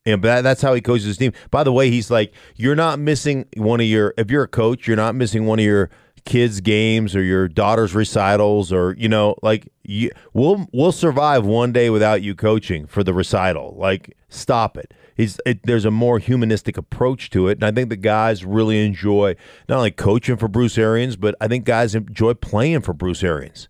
and 0.05 0.23
that, 0.23 0.43
that's 0.43 0.61
how 0.61 0.75
he 0.75 0.81
coaches 0.81 1.07
his 1.07 1.17
team. 1.17 1.33
By 1.51 1.65
the 1.65 1.73
way, 1.73 1.91
he's 1.91 2.11
like, 2.11 2.33
you're 2.57 2.77
not 2.77 2.99
missing 2.99 3.47
one 3.57 3.81
of 3.81 3.87
your. 3.87 4.13
If 4.19 4.31
you're 4.31 4.45
a 4.45 4.49
coach, 4.49 4.87
you're 4.87 4.97
not 4.97 5.15
missing 5.15 5.47
one 5.47 5.59
of 5.59 5.65
your 5.65 5.91
kids' 6.25 6.61
games 6.61 7.17
or 7.17 7.23
your 7.23 7.49
daughter's 7.49 7.95
recitals, 7.95 8.73
or 8.73 8.95
you 8.99 9.09
know, 9.09 9.35
like 9.43 9.69
you, 9.83 10.11
we'll 10.35 10.69
we'll 10.73 10.93
survive 10.93 11.45
one 11.47 11.73
day 11.73 11.91
without 11.91 12.23
you 12.23 12.35
coaching 12.35 12.87
for 12.87 13.03
the 13.03 13.15
recital. 13.15 13.75
Like, 13.79 14.17
stop 14.29 14.77
it. 14.77 14.93
He's 15.17 15.41
it, 15.47 15.61
there's 15.65 15.85
a 15.85 15.91
more 15.91 16.19
humanistic 16.19 16.77
approach 16.77 17.31
to 17.31 17.49
it, 17.49 17.59
and 17.59 17.65
I 17.65 17.73
think 17.73 17.89
the 17.89 17.97
guys 17.97 18.45
really 18.45 18.85
enjoy 18.85 19.35
not 19.69 19.79
only 19.79 19.91
coaching 19.91 20.37
for 20.37 20.49
Bruce 20.49 20.77
Arians, 20.77 21.17
but 21.17 21.35
I 21.41 21.49
think 21.49 21.65
guys 21.65 21.95
enjoy 21.95 22.35
playing 22.35 22.83
for 22.83 22.93
Bruce 22.93 23.25
Arians. 23.25 23.69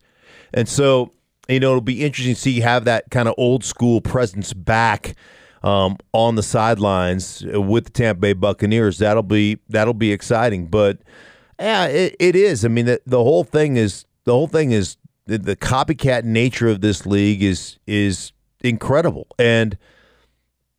And 0.52 0.68
so, 0.68 1.12
you 1.48 1.60
know, 1.60 1.70
it'll 1.70 1.80
be 1.80 2.04
interesting 2.04 2.34
to 2.34 2.40
see 2.40 2.50
you 2.50 2.62
have 2.62 2.84
that 2.86 3.10
kind 3.10 3.28
of 3.28 3.34
old 3.38 3.64
school 3.64 4.00
presence 4.00 4.52
back 4.52 5.14
um, 5.62 5.98
on 6.12 6.34
the 6.34 6.42
sidelines 6.42 7.44
with 7.46 7.84
the 7.84 7.90
Tampa 7.90 8.20
Bay 8.20 8.32
Buccaneers. 8.32 8.98
That'll 8.98 9.22
be 9.22 9.58
that'll 9.68 9.94
be 9.94 10.12
exciting. 10.12 10.66
But 10.66 10.98
yeah, 11.60 11.86
it, 11.86 12.16
it 12.18 12.36
is. 12.36 12.64
I 12.64 12.68
mean, 12.68 12.86
the, 12.86 13.00
the 13.06 13.22
whole 13.22 13.44
thing 13.44 13.76
is 13.76 14.04
the 14.24 14.32
whole 14.32 14.48
thing 14.48 14.72
is 14.72 14.96
the, 15.26 15.38
the 15.38 15.56
copycat 15.56 16.24
nature 16.24 16.68
of 16.68 16.80
this 16.80 17.06
league 17.06 17.42
is 17.42 17.78
is 17.86 18.32
incredible. 18.60 19.26
And 19.38 19.78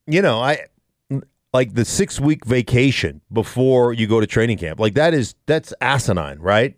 you 0.07 0.21
know, 0.21 0.41
I 0.41 0.65
like 1.53 1.73
the 1.73 1.85
six 1.85 2.19
week 2.19 2.45
vacation 2.45 3.21
before 3.31 3.93
you 3.93 4.07
go 4.07 4.19
to 4.19 4.27
training 4.27 4.57
camp. 4.57 4.79
Like 4.79 4.95
that 4.95 5.13
is 5.13 5.35
that's 5.45 5.73
asinine, 5.81 6.39
right? 6.39 6.77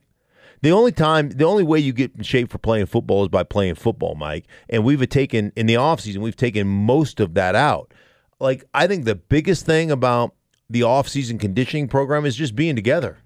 The 0.61 0.71
only 0.71 0.91
time, 0.91 1.29
the 1.29 1.45
only 1.45 1.63
way 1.63 1.79
you 1.79 1.93
get 1.93 2.15
in 2.15 2.23
shape 2.23 2.51
for 2.51 2.57
playing 2.57 2.87
football 2.87 3.23
is 3.23 3.29
by 3.29 3.43
playing 3.43 3.75
football, 3.75 4.15
Mike. 4.15 4.45
And 4.67 4.83
we've 4.83 5.07
taken 5.07 5.53
in 5.55 5.67
the 5.67 5.75
offseason, 5.75 6.17
we've 6.17 6.35
taken 6.35 6.67
most 6.67 7.19
of 7.19 7.33
that 7.35 7.55
out. 7.55 7.93
Like 8.39 8.65
I 8.73 8.87
think 8.87 9.05
the 9.05 9.15
biggest 9.15 9.65
thing 9.65 9.91
about 9.91 10.33
the 10.69 10.81
offseason 10.81 11.39
conditioning 11.39 11.87
program 11.87 12.25
is 12.25 12.35
just 12.35 12.55
being 12.55 12.75
together. 12.75 13.17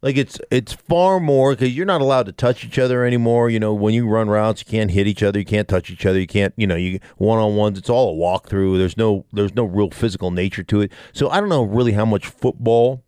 Like 0.00 0.16
it's 0.16 0.38
it's 0.50 0.72
far 0.72 1.18
more 1.18 1.52
because 1.52 1.76
you're 1.76 1.84
not 1.84 2.00
allowed 2.00 2.26
to 2.26 2.32
touch 2.32 2.64
each 2.64 2.78
other 2.78 3.04
anymore. 3.04 3.50
You 3.50 3.58
know, 3.58 3.74
when 3.74 3.94
you 3.94 4.06
run 4.06 4.28
routes, 4.28 4.62
you 4.64 4.70
can't 4.70 4.92
hit 4.92 5.08
each 5.08 5.24
other, 5.24 5.40
you 5.40 5.44
can't 5.44 5.66
touch 5.66 5.90
each 5.90 6.06
other, 6.06 6.20
you 6.20 6.26
can't. 6.26 6.54
You 6.56 6.68
know, 6.68 6.76
you 6.76 7.00
one 7.16 7.40
on 7.40 7.56
ones. 7.56 7.78
It's 7.78 7.90
all 7.90 8.14
a 8.14 8.16
walkthrough. 8.16 8.78
There's 8.78 8.96
no 8.96 9.26
there's 9.32 9.54
no 9.54 9.64
real 9.64 9.90
physical 9.90 10.30
nature 10.30 10.62
to 10.62 10.82
it. 10.82 10.92
So 11.12 11.28
I 11.30 11.40
don't 11.40 11.48
know 11.48 11.64
really 11.64 11.92
how 11.92 12.04
much 12.04 12.28
football, 12.28 13.02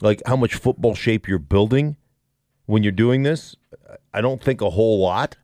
like 0.00 0.20
how 0.26 0.36
much 0.36 0.56
football 0.56 0.96
shape 0.96 1.28
you're 1.28 1.38
building 1.38 1.96
when 2.66 2.82
you're 2.82 2.90
doing 2.90 3.22
this. 3.22 3.54
I 4.12 4.20
don't 4.20 4.42
think 4.42 4.60
a 4.60 4.70
whole 4.70 4.98
lot. 4.98 5.36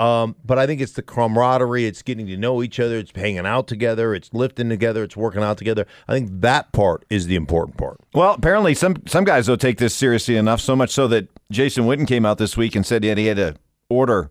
Um, 0.00 0.34
but 0.44 0.58
I 0.58 0.66
think 0.66 0.80
it's 0.80 0.92
the 0.94 1.02
camaraderie. 1.02 1.84
It's 1.84 2.00
getting 2.02 2.26
to 2.26 2.36
know 2.38 2.62
each 2.62 2.80
other. 2.80 2.96
It's 2.96 3.12
hanging 3.14 3.44
out 3.46 3.68
together. 3.68 4.14
It's 4.14 4.32
lifting 4.32 4.70
together. 4.70 5.04
It's 5.04 5.14
working 5.16 5.42
out 5.42 5.58
together. 5.58 5.86
I 6.08 6.12
think 6.14 6.30
that 6.40 6.72
part 6.72 7.04
is 7.10 7.26
the 7.26 7.36
important 7.36 7.76
part. 7.76 7.98
Well, 8.14 8.32
apparently 8.32 8.74
some 8.74 8.96
some 9.06 9.24
guys 9.24 9.46
don't 9.46 9.60
take 9.60 9.76
this 9.76 9.94
seriously 9.94 10.36
enough. 10.36 10.60
So 10.62 10.74
much 10.74 10.88
so 10.90 11.06
that 11.08 11.28
Jason 11.52 11.84
Witten 11.84 12.08
came 12.08 12.24
out 12.24 12.38
this 12.38 12.56
week 12.56 12.74
and 12.74 12.86
said 12.86 13.02
that 13.02 13.18
he 13.18 13.26
had 13.26 13.36
to 13.36 13.56
order, 13.90 14.30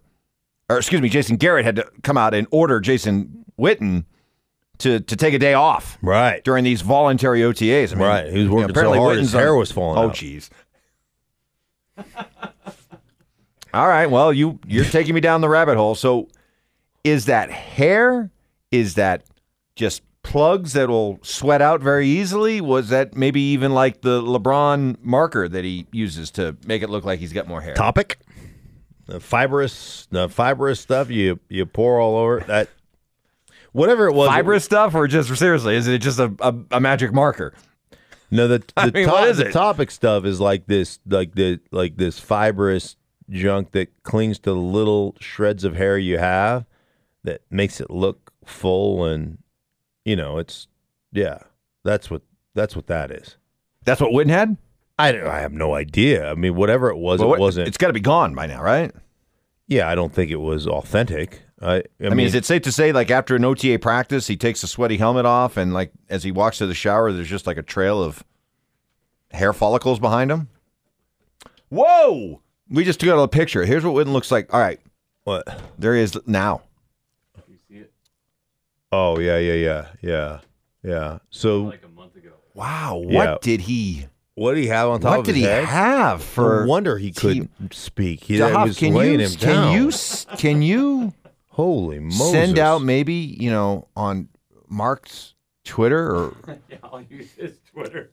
or 0.70 0.78
excuse 0.78 1.02
me, 1.02 1.10
Jason 1.10 1.36
Garrett 1.38 1.66
had 1.66 1.76
to 1.76 1.88
come 2.02 2.18
out 2.18 2.34
and 2.34 2.48
order 2.50 2.80
Jason 2.80 3.46
Witten 3.60 4.06
to 4.80 5.02
to 5.02 5.16
take 5.16 5.36
a 5.36 5.40
day 5.40 5.54
off 5.54 6.00
Right. 6.02 6.44
during 6.44 6.64
these 6.64 6.82
voluntary 6.82 7.42
OTAs. 7.42 7.92
I 7.92 7.96
mean, 7.96 8.08
Right. 8.08 8.34
He 8.34 8.40
was 8.40 8.50
working 8.50 8.70
so 8.70 8.72
apparently 8.72 8.98
hard, 8.98 9.18
his 9.18 9.28
Witten's 9.28 9.36
on- 9.36 9.42
hair 9.42 9.54
was 9.56 9.72
falling 9.72 10.00
Oh, 10.00 10.10
jeez. 10.10 10.50
All 13.74 13.88
right. 13.88 14.08
Well, 14.10 14.34
you 14.34 14.60
you're 14.68 14.86
taking 14.98 15.16
me 15.16 15.22
down 15.22 15.42
the 15.42 15.50
rabbit 15.50 15.78
hole. 15.78 15.96
So, 15.96 16.28
is 17.04 17.26
that 17.26 17.52
hair? 17.52 18.30
Is 18.72 18.96
that 18.96 19.24
just 19.76 20.02
plugs 20.22 20.74
that'll 20.74 21.20
sweat 21.24 21.62
out 21.62 21.82
very 21.82 22.08
easily? 22.08 22.62
Was 22.62 22.90
that 22.90 23.16
maybe 23.16 23.42
even 23.42 23.74
like 23.74 24.02
the 24.02 24.22
LeBron 24.22 24.98
marker 25.02 25.48
that 25.48 25.64
he 25.64 25.88
uses 25.92 26.30
to 26.32 26.56
make 26.66 26.82
it 26.84 26.90
look 26.90 27.04
like 27.06 27.20
he's 27.20 27.34
got 27.34 27.48
more 27.48 27.62
hair? 27.62 27.74
Toppik. 27.76 28.16
The 29.08 29.20
fibrous, 29.20 30.08
the 30.12 30.30
fibrous 30.30 30.80
stuff 30.80 31.10
you 31.10 31.40
you 31.50 31.66
pour 31.66 32.00
all 32.00 32.16
over 32.16 32.42
that. 32.48 32.70
Whatever 33.72 34.08
it 34.08 34.14
was, 34.14 34.30
Fibrous 34.30 34.64
stuff, 34.64 34.96
or 34.96 35.08
just 35.08 35.36
seriously, 35.36 35.76
is 35.76 35.88
it 35.88 36.00
just 36.00 36.18
a, 36.20 36.34
a, 36.40 36.56
a 36.72 36.80
magic 36.80 37.14
marker? 37.14 37.54
No, 38.32 38.48
the, 38.48 38.60
the, 38.60 38.74
I 38.76 38.90
mean, 38.92 39.06
top- 39.06 39.14
what 39.14 39.28
is 39.30 39.38
the 39.38 39.48
it? 39.48 39.54
Toppik 39.54 39.92
stuff 39.92 40.26
is 40.26 40.40
like 40.40 40.68
this, 40.68 41.00
like 41.08 41.36
the 41.36 41.60
like 41.72 41.98
this 41.98 42.20
fibrous 42.20 42.96
junk 43.30 43.72
that 43.72 44.04
clings 44.04 44.40
to 44.40 44.52
the 44.52 44.56
little 44.56 45.16
shreds 45.20 45.64
of 45.64 45.76
hair 45.76 45.98
you 45.98 46.18
have, 46.18 46.66
that 47.24 47.42
makes 47.50 47.80
it 47.82 47.90
look 47.90 48.32
full 48.46 49.06
and, 49.06 49.38
you 50.06 50.16
know, 50.16 50.38
it's 50.38 50.68
yeah, 51.12 51.40
that's 51.84 52.10
what 52.10 52.22
that's 52.56 52.76
what 52.76 52.88
that 52.88 53.12
is. 53.12 53.38
That's 53.86 54.02
what 54.02 54.12
Witten 54.12 54.30
had. 54.30 54.58
I 54.98 55.10
I 55.22 55.40
have 55.40 55.54
no 55.54 55.76
idea. 55.76 56.30
I 56.32 56.36
mean, 56.36 56.56
whatever 56.56 56.90
it 56.90 56.98
was, 56.98 57.20
Well, 57.20 57.28
it 57.28 57.32
what- 57.32 57.40
wasn't. 57.40 57.68
It's 57.68 57.78
got 57.78 57.88
to 57.88 57.94
be 57.94 58.00
gone 58.00 58.34
by 58.36 58.48
now, 58.48 58.62
right? 58.62 58.92
yeah, 59.68 59.88
I 59.88 59.94
don't 59.96 60.12
think 60.14 60.32
it 60.32 60.38
was 60.38 60.66
authentic. 60.66 61.44
I, 61.62 61.76
I, 61.76 61.84
I 62.06 62.10
mean, 62.10 62.26
is 62.26 62.34
it 62.36 62.44
safe 62.46 62.64
to 62.64 62.72
say, 62.72 62.92
like 62.92 63.12
after 63.12 63.36
an 63.36 63.46
OTA 63.46 63.78
practice, 63.80 64.26
he 64.28 64.36
takes 64.38 64.62
the 64.62 64.68
sweaty 64.68 64.98
helmet 64.98 65.26
off, 65.26 65.58
and 65.58 65.74
like 65.74 65.92
as 66.10 66.24
he 66.24 66.32
walks 66.32 66.58
to 66.58 66.66
the 66.68 66.74
shower, 66.74 67.12
there's 67.12 67.28
just 67.30 67.46
like 67.46 67.58
a 67.58 67.62
trail 67.62 68.02
of 68.02 68.24
hair 69.32 69.54
follicles 69.54 70.00
behind 70.00 70.32
him? 70.32 70.48
Whoa! 71.70 72.42
We 72.70 72.84
just 72.84 73.00
took 73.00 73.10
out 73.10 73.18
a 73.20 73.28
picture. 73.28 73.66
Here's 73.66 73.84
what 73.84 73.94
Witten 73.94 74.14
looks 74.14 74.32
like. 74.32 74.54
All 74.54 74.60
right, 74.60 74.80
what? 75.24 75.48
there 75.78 75.96
he 75.96 76.02
is 76.02 76.18
now. 76.28 76.62
Oh 78.92 79.20
yeah, 79.20 79.38
yeah, 79.38 79.54
yeah, 79.54 79.86
yeah, 80.02 80.40
yeah. 80.84 81.20
So 81.30 81.64
like 81.64 81.84
a 81.84 81.88
month 81.90 82.16
ago. 82.16 82.32
Wow, 82.56 82.98
what 83.04 83.12
Yeah. 83.14 83.38
did 83.42 83.62
he? 83.62 84.08
what 84.36 84.54
did 84.56 84.62
he 84.62 84.68
have 84.68 84.88
on 84.90 85.02
top 85.02 85.18
What 85.18 85.28
of 85.30 85.36
his 85.36 85.44
head? 85.44 85.52
What 85.52 85.60
did 85.62 85.68
he 85.68 85.72
have 85.76 86.24
for? 86.24 86.62
no 86.62 86.70
wonder 86.70 86.98
he 86.98 87.12
couldn't 87.12 87.52
speak. 87.74 88.24
He 88.24 88.38
Dahab, 88.38 88.68
was 88.68 88.78
can 88.78 88.94
laying 88.94 89.20
you 89.20 89.26
him 89.28 89.32
can 89.36 89.48
down. 89.50 89.74
you 89.74 89.92
can 90.38 90.62
you 90.62 91.14
Holy 91.50 92.00
Moses! 92.00 92.32
send 92.32 92.58
out 92.58 92.82
maybe 92.82 93.14
you 93.14 93.52
know 93.52 93.88
on 93.96 94.30
Mark's 94.68 95.34
Twitter 95.66 96.16
or 96.16 96.36
Yeah, 96.70 96.78
I'll 96.84 97.02
use 97.04 97.32
his 97.34 97.60
Twitter. 97.72 98.12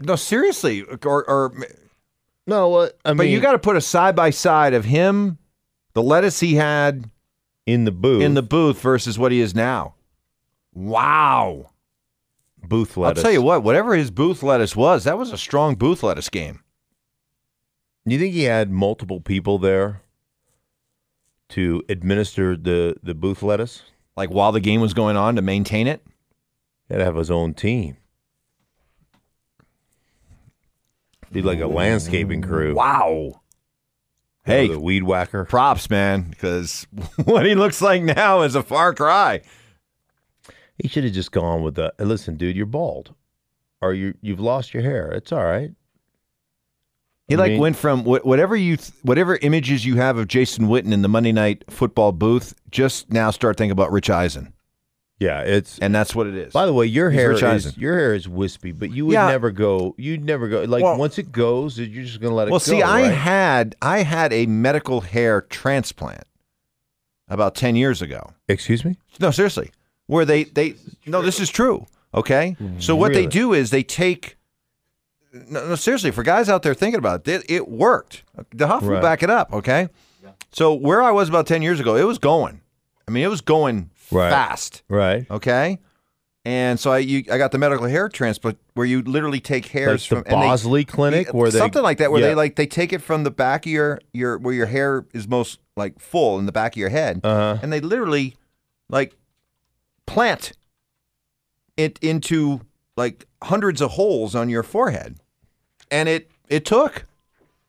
no 0.00 0.16
seriously 0.16 0.82
or 0.82 1.28
or 1.30 1.52
no. 2.48 2.68
What 2.68 2.98
I 3.04 3.10
mean, 3.10 3.18
But 3.18 3.28
you 3.28 3.40
got 3.40 3.52
to 3.52 3.58
put 3.58 3.76
a 3.76 3.80
side 3.80 4.16
by 4.16 4.30
side 4.30 4.74
of 4.74 4.84
him, 4.84 5.38
the 5.92 6.02
lettuce 6.02 6.40
he 6.40 6.54
had 6.56 7.10
in 7.66 7.84
the 7.84 7.92
booth 7.92 8.22
in 8.22 8.34
the 8.34 8.42
booth 8.42 8.80
versus 8.80 9.18
what 9.18 9.30
he 9.30 9.40
is 9.40 9.54
now. 9.54 9.94
Wow. 10.74 11.70
booth 12.62 12.96
lettuce. 12.96 13.18
I'll 13.18 13.24
tell 13.24 13.32
you 13.32 13.42
what, 13.42 13.62
whatever 13.62 13.94
his 13.94 14.10
booth 14.10 14.42
lettuce 14.42 14.74
was, 14.74 15.04
that 15.04 15.18
was 15.18 15.32
a 15.32 15.38
strong 15.38 15.74
booth 15.74 16.02
lettuce 16.02 16.28
game. 16.28 16.60
Do 18.06 18.14
you 18.14 18.20
think 18.20 18.32
he 18.34 18.44
had 18.44 18.70
multiple 18.70 19.20
people 19.20 19.58
there 19.58 20.00
to 21.50 21.82
administer 21.88 22.56
the 22.56 22.96
the 23.02 23.14
booth 23.14 23.42
lettuce? 23.42 23.82
Like 24.16 24.30
while 24.30 24.52
the 24.52 24.60
game 24.60 24.80
was 24.80 24.94
going 24.94 25.16
on 25.16 25.36
to 25.36 25.42
maintain 25.42 25.86
it. 25.86 26.02
He 26.88 26.94
had 26.94 26.98
to 26.98 27.04
have 27.04 27.16
his 27.16 27.30
own 27.30 27.52
team. 27.54 27.98
Be 31.32 31.42
like 31.42 31.60
a 31.60 31.66
landscaping 31.66 32.42
crew. 32.42 32.74
Wow. 32.74 33.40
Hey, 34.44 34.68
the 34.68 34.80
weed 34.80 35.02
whacker. 35.02 35.44
props, 35.44 35.90
man, 35.90 36.22
because 36.30 36.86
what 37.24 37.44
he 37.44 37.54
looks 37.54 37.82
like 37.82 38.02
now 38.02 38.42
is 38.42 38.54
a 38.54 38.62
far 38.62 38.94
cry. 38.94 39.42
He 40.78 40.88
should 40.88 41.04
have 41.04 41.12
just 41.12 41.32
gone 41.32 41.62
with 41.62 41.74
the. 41.74 41.92
Listen, 41.98 42.36
dude, 42.36 42.56
you're 42.56 42.64
bald, 42.66 43.14
or 43.82 43.92
you 43.92 44.14
you've 44.22 44.40
lost 44.40 44.72
your 44.72 44.82
hair. 44.82 45.10
It's 45.12 45.32
all 45.32 45.44
right. 45.44 45.72
He 47.26 47.34
I 47.34 47.38
like 47.38 47.52
mean- 47.52 47.60
went 47.60 47.76
from 47.76 48.04
wh- 48.04 48.24
whatever 48.24 48.56
you 48.56 48.76
th- 48.78 48.92
whatever 49.02 49.36
images 49.42 49.84
you 49.84 49.96
have 49.96 50.16
of 50.16 50.28
Jason 50.28 50.66
Witten 50.68 50.92
in 50.92 51.02
the 51.02 51.08
Monday 51.08 51.32
night 51.32 51.64
football 51.68 52.12
booth, 52.12 52.54
just 52.70 53.12
now 53.12 53.30
start 53.30 53.58
thinking 53.58 53.72
about 53.72 53.92
Rich 53.92 54.08
Eisen. 54.08 54.54
Yeah, 55.20 55.40
it's. 55.40 55.78
And 55.80 55.92
that's 55.94 56.14
what 56.14 56.28
it 56.28 56.34
is. 56.36 56.52
By 56.52 56.64
the 56.66 56.72
way, 56.72 56.86
your 56.86 57.10
He's 57.10 57.18
hair 57.20 57.28
Rich 57.30 57.38
is 57.38 57.66
Eisen. 57.66 57.74
your 57.80 57.98
hair 57.98 58.14
is 58.14 58.28
wispy, 58.28 58.70
but 58.70 58.92
you 58.92 59.06
would 59.06 59.14
Yeah. 59.14 59.26
never 59.26 59.50
go. 59.50 59.94
You'd 59.98 60.24
never 60.24 60.46
go. 60.48 60.62
Like 60.62 60.84
Well- 60.84 60.96
once 60.96 61.18
it 61.18 61.32
goes, 61.32 61.76
you're 61.78 62.04
just 62.04 62.20
gonna 62.20 62.34
let 62.36 62.46
it 62.48 62.50
Well, 62.52 62.60
go. 62.60 62.64
see, 62.64 62.82
I 62.82 63.02
right? 63.02 63.08
had 63.12 63.74
I 63.82 64.02
had 64.04 64.32
a 64.32 64.46
medical 64.46 65.00
hair 65.00 65.40
transplant 65.40 66.22
about 67.28 67.54
ten 67.56 67.74
years 67.74 68.00
ago. 68.00 68.32
Excuse 68.48 68.84
me. 68.84 68.96
No, 69.20 69.30
seriously, 69.32 69.70
where 70.06 70.24
they 70.24 70.44
they 70.44 70.76
no, 71.04 71.20
this 71.22 71.40
is 71.40 71.50
true. 71.50 71.86
Okay, 72.14 72.56
so 72.78 72.94
what 72.94 73.08
they 73.12 73.20
Really? 73.22 73.26
do 73.30 73.52
is 73.54 73.70
they 73.70 73.82
take. 73.82 74.36
No, 75.32 75.68
no, 75.68 75.74
seriously, 75.74 76.10
for 76.10 76.22
guys 76.22 76.48
out 76.48 76.62
there 76.62 76.72
thinking 76.74 76.98
about 76.98 77.26
it, 77.28 77.42
it, 77.44 77.50
it 77.50 77.68
worked. 77.68 78.22
The 78.54 78.66
Huff 78.68 78.82
will 78.82 78.90
Right. 78.92 79.02
back 79.02 79.22
it 79.22 79.28
up. 79.30 79.52
Okay, 79.52 79.88
so 80.52 80.72
where 80.72 81.02
I 81.02 81.10
was 81.10 81.28
about 81.28 81.46
ten 81.48 81.60
years 81.60 81.80
ago, 81.80 81.96
it 81.96 82.04
was 82.04 82.18
going. 82.18 82.60
I 83.06 83.10
mean, 83.10 83.24
it 83.24 83.28
was 83.28 83.40
going 83.42 83.90
Right. 84.10 84.30
fast. 84.30 84.82
Right. 84.88 85.26
Okay. 85.30 85.78
And 86.44 86.80
so 86.80 86.92
I 86.92 86.98
you, 86.98 87.24
I 87.30 87.36
got 87.36 87.52
the 87.52 87.58
medical 87.58 87.86
hair 87.86 88.08
transplant 88.08 88.58
where 88.74 88.86
you 88.86 89.02
literally 89.02 89.40
take 89.40 89.66
hairs 89.66 90.10
Like 90.10 90.24
the 90.24 90.30
from 90.30 90.40
they- 90.40 90.46
Bosley 90.46 90.84
Clinic, 90.84 91.26
Yeah, 91.26 91.32
where 91.32 91.50
they 91.50 91.58
something 91.58 91.82
like 91.82 91.98
that, 91.98 92.10
where 92.10 92.20
yeah. 92.22 92.28
they 92.28 92.34
like 92.34 92.56
they 92.56 92.66
take 92.66 92.92
it 92.92 93.02
from 93.02 93.24
the 93.24 93.30
back 93.30 93.66
of 93.66 93.72
your 93.72 94.00
your 94.14 94.38
where 94.38 94.54
your 94.54 94.66
hair 94.66 95.04
is 95.12 95.28
most 95.28 95.58
like 95.76 95.98
full 96.00 96.38
in 96.38 96.46
the 96.46 96.52
back 96.52 96.72
of 96.72 96.78
your 96.78 96.88
head, 96.88 97.20
Uh-huh. 97.22 97.58
and 97.62 97.70
they 97.72 97.80
literally 97.80 98.36
like 98.88 99.14
plant 100.06 100.52
it 101.76 101.98
into 102.02 102.60
like 102.96 103.26
hundreds 103.42 103.80
of 103.80 103.92
holes 103.92 104.34
on 104.34 104.48
your 104.48 104.62
forehead, 104.62 105.16
and 105.90 106.08
it 106.08 106.30
it 106.48 106.64
took. 106.64 107.04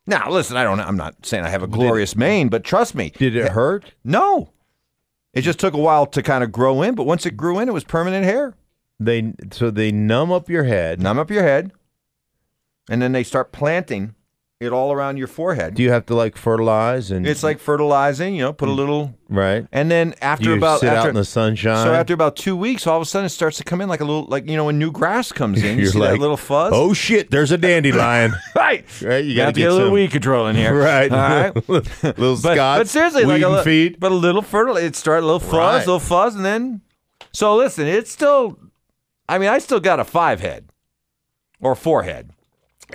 Now 0.08 0.30
listen, 0.32 0.56
I 0.58 0.64
don't. 0.64 0.80
I'm 0.80 0.98
not 0.98 1.26
saying 1.26 1.44
I 1.44 1.50
have 1.50 1.64
a 1.64 1.68
glorious 1.68 2.16
mane, 2.16 2.48
but 2.50 2.64
trust 2.64 2.96
me, 2.96 3.10
Did 3.18 3.36
it 3.36 3.50
hurt? 3.52 3.92
no. 4.04 4.50
It 5.40 5.44
just 5.44 5.60
took 5.60 5.74
a 5.74 5.78
while 5.78 6.06
to 6.06 6.22
kind 6.22 6.44
of 6.44 6.52
grow 6.52 6.82
in, 6.82 6.96
but 6.96 7.06
once 7.06 7.26
it 7.26 7.38
grew 7.38 7.60
in, 7.60 7.70
it 7.70 7.74
was 7.74 7.86
permanent 7.86 8.26
hair. 8.26 8.56
They 9.00 9.32
so 9.54 9.72
they 9.72 9.90
numb 9.90 10.34
up 10.34 10.50
your 10.50 10.66
head. 10.66 11.02
Numb 11.02 11.18
up 11.18 11.32
your 11.32 11.44
head, 11.44 11.72
and 12.90 13.02
then 13.02 13.14
they 13.14 13.24
start 13.24 13.54
planting 13.54 14.16
it 14.60 14.74
all 14.74 14.92
around 14.92 15.16
your 15.16 15.28
forehead. 15.28 15.74
Do 15.74 15.84
you 15.84 15.92
have 15.92 16.06
to 16.08 16.16
like 16.16 16.36
fertilize 16.36 17.12
and 17.12 17.26
It's 17.26 17.44
like 17.44 17.60
fertilizing, 17.60 18.36
you 18.36 18.42
know, 18.42 18.52
put 18.52 18.68
a 18.68 18.72
mm. 18.74 18.76
little, 18.76 19.16
right? 19.30 19.66
and 19.72 19.90
then 19.90 20.14
after 20.22 20.50
you 20.50 20.58
about 20.58 20.82
sit 20.82 20.90
after, 20.90 21.00
out 21.00 21.08
in 21.10 21.16
the 21.16 21.24
sunshine? 21.24 21.86
so 21.86 21.94
after 21.94 22.14
about 22.14 22.36
two 22.36 22.58
weeks, 22.58 22.86
all 22.86 22.98
of 22.98 23.02
a 23.02 23.06
sudden 23.06 23.28
it 23.28 23.30
starts 23.30 23.56
to 23.60 23.64
come 23.64 23.80
in 23.80 23.88
like 23.88 24.02
a 24.02 24.04
little, 24.04 24.26
like 24.26 24.50
you 24.50 24.58
know, 24.58 24.66
when 24.66 24.78
new 24.78 24.92
grass 24.92 25.32
comes 25.32 25.64
in, 25.64 25.80
you 25.80 25.88
see 25.88 26.00
that 26.00 26.20
little 26.20 26.36
fuzz. 26.36 26.74
oh 26.76 26.94
shit, 26.94 27.32
there's 27.32 27.52
a 27.52 27.58
dandelion. 27.58 28.34
right, 28.56 28.84
right, 29.02 29.24
you 29.24 29.34
got 29.34 29.46
to 29.46 29.52
get 29.54 29.70
a 29.70 29.74
little 29.74 29.88
some- 29.88 29.94
weed 29.94 30.12
control 30.12 30.48
in 30.48 30.58
here, 30.58 30.78
Right, 30.78 31.10
All 31.10 31.18
right. 31.18 31.70
little 31.70 32.36
Scott. 32.36 32.80
but 32.80 32.90
seriously, 32.90 33.24
like 33.24 33.42
a 33.42 33.48
little, 33.48 33.64
feed. 33.64 33.98
but 33.98 34.12
a 34.12 34.16
little 34.16 34.42
fertile. 34.42 34.76
It 34.76 34.94
started 34.98 35.24
a 35.24 35.28
little 35.28 35.40
fuzz, 35.40 35.54
Right. 35.54 35.78
little 35.80 36.00
fuzz, 36.00 36.36
and 36.36 36.44
then. 36.44 36.82
So 37.32 37.56
listen, 37.56 37.88
it's 37.88 38.12
still. 38.12 38.60
I 39.30 39.38
mean, 39.38 39.50
I 39.50 39.60
still 39.60 39.80
got 39.80 40.02
a 40.02 40.04
five 40.04 40.42
head, 40.42 40.70
or 41.62 41.76
four 41.76 42.04
head. 42.04 42.32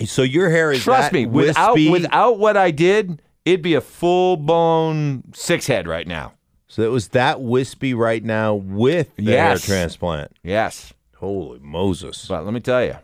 So 0.06 0.22
your 0.22 0.50
hair 0.50 0.72
is 0.72 0.82
Trust 0.82 1.12
me, 1.12 1.26
without 1.26 1.74
wispy? 1.74 1.90
without 1.90 2.38
what 2.38 2.56
I 2.56 2.70
did, 2.70 3.22
it'd 3.44 3.62
be 3.62 3.74
a 3.74 3.80
full 3.80 4.36
blown 4.36 5.22
six 5.34 5.66
head 5.66 5.86
right 5.86 6.06
now. 6.06 6.32
So 6.66 6.82
it 6.82 6.90
was 6.90 7.08
that 7.08 7.40
wispy 7.40 7.94
right 7.94 8.22
now 8.24 8.54
with 8.54 9.14
the 9.16 9.22
Yes. 9.24 9.64
hair 9.66 9.76
transplant. 9.76 10.32
Yes, 10.42 10.92
Holy 11.18 11.60
Moses! 11.60 12.26
but 12.28 12.44
let 12.44 12.52
me 12.52 12.60
tell 12.60 12.84
you, 12.84 12.96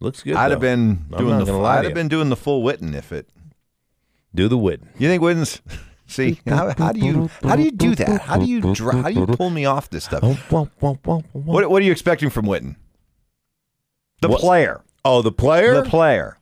Looks 0.00 0.22
good. 0.22 0.34
I'd 0.36 0.48
though. 0.48 0.50
have 0.52 0.60
been 0.60 1.04
I'm 1.12 1.18
doing 1.18 1.38
the 1.38 1.44
gonna 1.44 1.64
I'd 1.64 1.84
have 1.84 1.94
been 1.94 2.08
doing 2.08 2.28
the 2.28 2.36
full 2.36 2.62
Witten 2.62 2.94
if 2.94 3.10
it. 3.12 3.28
do 4.34 4.46
the 4.48 4.56
Witten. 4.58 4.86
You 4.98 5.08
think 5.08 5.22
Witten's? 5.22 5.60
See 6.06 6.40
how, 6.46 6.74
how 6.76 6.92
do 6.92 7.00
you 7.00 7.30
how 7.42 7.56
do 7.56 7.62
you 7.62 7.70
do 7.70 7.94
that? 7.94 8.20
How 8.22 8.36
do 8.36 8.44
you 8.44 8.60
how 8.60 9.08
do 9.08 9.14
you 9.14 9.26
pull 9.26 9.50
me 9.50 9.64
off 9.64 9.88
this 9.90 10.04
stuff? 10.04 10.20
Oh, 10.22 10.34
what? 10.50 10.68
What 11.32 11.70
what 11.70 11.82
are 11.82 11.84
you 11.84 11.92
expecting 11.92 12.28
from 12.30 12.44
Witten? 12.46 12.76
The 14.20 14.28
What- 14.28 14.40
player, 14.40 14.82
Oh, 15.04 15.22
the 15.22 15.32
player. 15.32 15.82
the 15.82 15.88
player. 15.88 16.38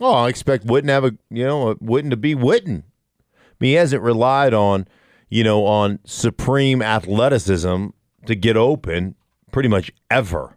Oh, 0.00 0.12
I 0.12 0.28
expect 0.28 0.66
Witten 0.66 0.86
to 0.86 0.92
have 0.92 1.04
a 1.04 1.16
you 1.30 1.44
know 1.44 1.74
Witten 1.76 2.10
to 2.10 2.16
be 2.16 2.34
Witten. 2.34 2.82
I 2.82 3.54
mean, 3.60 3.70
he 3.70 3.72
hasn't 3.74 4.02
relied 4.02 4.54
on 4.54 4.86
you 5.28 5.44
know 5.44 5.64
on 5.64 5.98
supreme 6.04 6.82
athleticism 6.82 7.88
to 8.26 8.34
get 8.34 8.56
open 8.56 9.14
pretty 9.50 9.68
much 9.68 9.92
ever. 10.10 10.56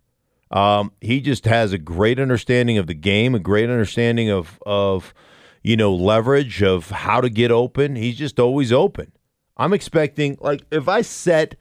Um, 0.51 0.91
he 1.01 1.21
just 1.21 1.45
has 1.45 1.73
a 1.73 1.77
great 1.77 2.19
understanding 2.19 2.77
of 2.77 2.87
the 2.87 2.93
game, 2.93 3.35
a 3.35 3.39
great 3.39 3.69
understanding 3.69 4.29
of 4.29 4.59
of 4.65 5.13
you 5.63 5.75
know 5.75 5.93
leverage 5.93 6.63
of 6.63 6.89
how 6.89 7.21
to 7.21 7.29
get 7.29 7.51
open. 7.51 7.95
He's 7.95 8.17
just 8.17 8.39
always 8.39 8.71
open. 8.71 9.11
I'm 9.57 9.73
expecting 9.73 10.37
like 10.41 10.63
if 10.71 10.87
I 10.87 11.01
set 11.01 11.55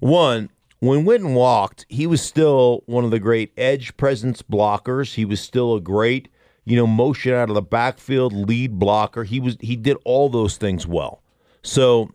one 0.00 0.50
when 0.86 1.04
Witten 1.04 1.34
walked, 1.34 1.86
he 1.88 2.06
was 2.06 2.20
still 2.20 2.82
one 2.86 3.04
of 3.04 3.10
the 3.10 3.20
great 3.20 3.52
edge 3.56 3.96
presence 3.96 4.42
blockers. 4.42 5.14
He 5.14 5.24
was 5.24 5.40
still 5.40 5.74
a 5.76 5.80
great, 5.80 6.28
you 6.64 6.76
know, 6.76 6.86
motion 6.86 7.32
out 7.32 7.48
of 7.48 7.54
the 7.54 7.62
backfield 7.62 8.32
lead 8.32 8.78
blocker. 8.78 9.24
He 9.24 9.40
was 9.40 9.56
he 9.60 9.76
did 9.76 9.96
all 10.04 10.28
those 10.28 10.56
things 10.56 10.86
well. 10.86 11.22
So 11.62 12.10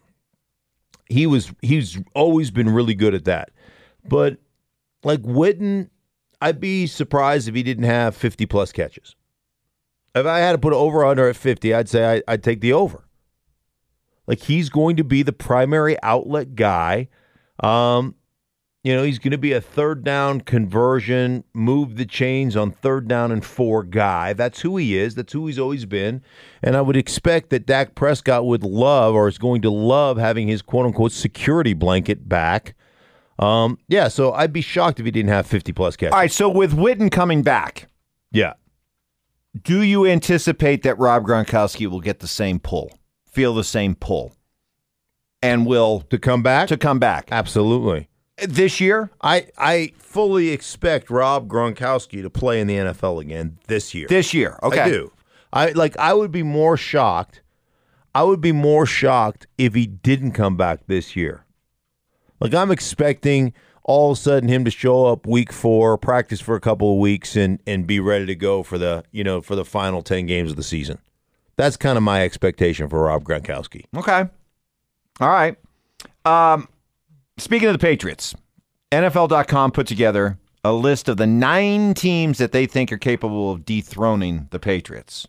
he 1.08 1.26
was 1.26 1.52
he's 1.62 2.00
always 2.14 2.52
been 2.52 2.70
really 2.70 2.96
good 2.96 3.14
at 3.14 3.26
that. 3.26 3.52
But 4.08 4.38
like 5.04 5.22
Witten, 5.22 5.90
I'd 6.42 6.60
be 6.60 6.88
surprised 6.88 7.48
if 7.48 7.56
he 7.56 7.64
didn't 7.64 7.86
have 7.86 8.16
50 8.16 8.46
plus 8.46 8.72
catches. 8.72 9.16
If 10.16 10.26
I 10.26 10.40
had 10.40 10.54
to 10.54 10.58
put 10.58 10.74
over 10.74 11.06
under 11.06 11.30
at 11.30 11.36
50, 11.36 11.74
I'd 11.74 11.90
say 11.90 12.18
I, 12.18 12.34
I'd 12.34 12.44
take 12.44 12.62
the 12.62 12.74
over. 12.74 13.06
Like 14.28 14.42
he's 14.42 14.70
going 14.70 14.98
to 14.98 15.04
be 15.04 15.24
the 15.24 15.34
primary 15.34 15.98
outlet 16.04 16.56
guy. 16.56 17.10
Um, 17.62 18.16
you 18.84 18.96
know, 18.96 19.04
he's 19.04 19.20
going 19.20 19.32
to 19.32 19.38
be 19.38 19.52
a 19.52 19.60
third 19.60 20.04
down 20.06 20.40
conversion, 20.42 21.44
move 21.54 21.98
the 21.98 22.06
chains 22.06 22.56
on 22.56 22.72
third 22.72 23.08
down 23.10 23.32
and 23.32 23.44
four 23.44 23.84
guy. 23.84 24.32
That's 24.34 24.62
who 24.62 24.78
he 24.78 24.98
is. 24.98 25.16
That's 25.16 25.34
who 25.34 25.48
he's 25.48 25.60
always 25.60 25.86
been. 25.86 26.22
And 26.64 26.78
I 26.78 26.82
would 26.82 26.96
expect 26.96 27.50
that 27.50 27.66
Dak 27.66 27.94
Prescott 27.96 28.46
would 28.46 28.64
love 28.64 29.16
or 29.16 29.28
is 29.28 29.38
going 29.38 29.62
to 29.64 29.70
love 29.70 30.18
having 30.18 30.48
his 30.48 30.62
quote 30.62 30.86
unquote 30.86 31.12
security 31.12 31.74
blanket 31.74 32.30
back. 32.30 32.74
Um, 33.38 33.78
yeah, 33.88 34.08
so 34.10 34.34
I'd 34.34 34.52
be 34.54 34.62
shocked 34.62 35.00
if 35.00 35.06
he 35.06 35.12
didn't 35.12 35.30
have 35.30 35.48
50 35.48 35.72
plus 35.72 35.96
catches. 35.96 36.14
All 36.14 36.20
right, 36.20 36.32
so 36.32 36.50
with 36.50 36.74
Witten 36.74 37.10
coming 37.10 37.42
back, 37.42 37.88
Yeah. 38.32 38.54
do 39.64 39.82
you 39.82 40.06
anticipate 40.06 40.84
that 40.84 41.00
Rob 41.00 41.24
Gronkowski 41.26 41.88
will 41.88 42.02
get 42.02 42.20
the 42.20 42.28
same 42.28 42.60
pull, 42.60 42.92
feel 43.32 43.54
the 43.56 43.64
same 43.64 43.96
pull, 43.96 44.34
and 45.42 45.66
will 45.66 46.02
To 46.10 46.18
come 46.20 46.44
back? 46.44 46.68
to 46.68 46.76
come 46.76 47.00
back 47.00 47.30
Absolutely. 47.32 48.09
This 48.48 48.80
year? 48.80 49.10
I, 49.22 49.48
I 49.58 49.94
fully 49.98 50.50
expect 50.50 51.10
Rob 51.10 51.48
Gronkowski 51.48 52.22
to 52.22 52.30
play 52.30 52.60
in 52.60 52.68
the 52.68 52.76
NFL 52.76 53.22
again 53.22 53.58
this 53.68 53.94
year. 53.94 54.08
This 54.08 54.34
year, 54.34 54.60
okay. 54.64 54.82
I 54.82 54.90
do. 54.90 55.12
I 55.52 55.72
like 55.72 55.98
I 55.98 56.14
would 56.14 56.32
be 56.32 56.44
more 56.44 56.78
shocked. 56.78 57.42
I 58.14 58.24
would 58.24 58.42
be 58.42 58.52
more 58.52 58.86
shocked 58.86 59.48
if 59.58 59.76
he 59.76 59.86
didn't 59.88 60.32
come 60.32 60.58
back 60.58 60.88
this 60.88 61.16
year. 61.16 61.46
Like 62.40 62.54
I'm 62.54 62.72
expecting 62.72 63.54
all 63.84 64.12
of 64.12 64.18
a 64.18 64.22
sudden 64.22 64.50
him 64.50 64.66
to 64.66 64.72
show 64.72 65.08
up 65.08 65.26
week 65.26 65.52
4, 65.52 65.98
practice 65.98 66.40
for 66.40 66.56
a 66.56 66.60
couple 66.60 66.94
of 66.94 67.00
weeks 67.00 67.36
and 67.36 67.60
and 67.66 67.88
be 67.88 68.00
ready 68.00 68.26
to 68.28 68.36
go 68.36 68.64
for 68.64 68.78
the, 68.78 69.04
you 69.12 69.24
know, 69.24 69.42
for 69.42 69.56
the 69.56 69.66
final 69.66 70.02
10 70.02 70.26
games 70.26 70.52
of 70.52 70.58
the 70.58 70.64
season. 70.64 71.00
That's 71.56 71.76
kind 71.76 71.98
of 71.98 72.04
my 72.04 72.24
expectation 72.24 72.88
for 72.88 73.02
Rob 73.04 73.24
Gronkowski. 73.24 73.86
Okay. 73.96 74.30
All 75.20 75.30
right. 75.30 75.58
Um, 76.24 76.70
speaking 77.40 77.68
of 77.68 77.74
the 77.74 77.80
Patriots, 77.80 78.36
NFL.com 78.92 79.72
put 79.72 79.88
together 79.88 80.38
a 80.64 80.74
list 80.74 81.08
of 81.08 81.18
the 81.18 81.28
nine 81.28 81.94
teams 81.94 82.38
that 82.38 82.52
they 82.52 82.66
think 82.66 82.92
are 82.92 82.98
capable 82.98 83.52
of 83.52 83.66
dethroning 83.66 84.48
the 84.52 84.60
Patriots. 84.60 85.28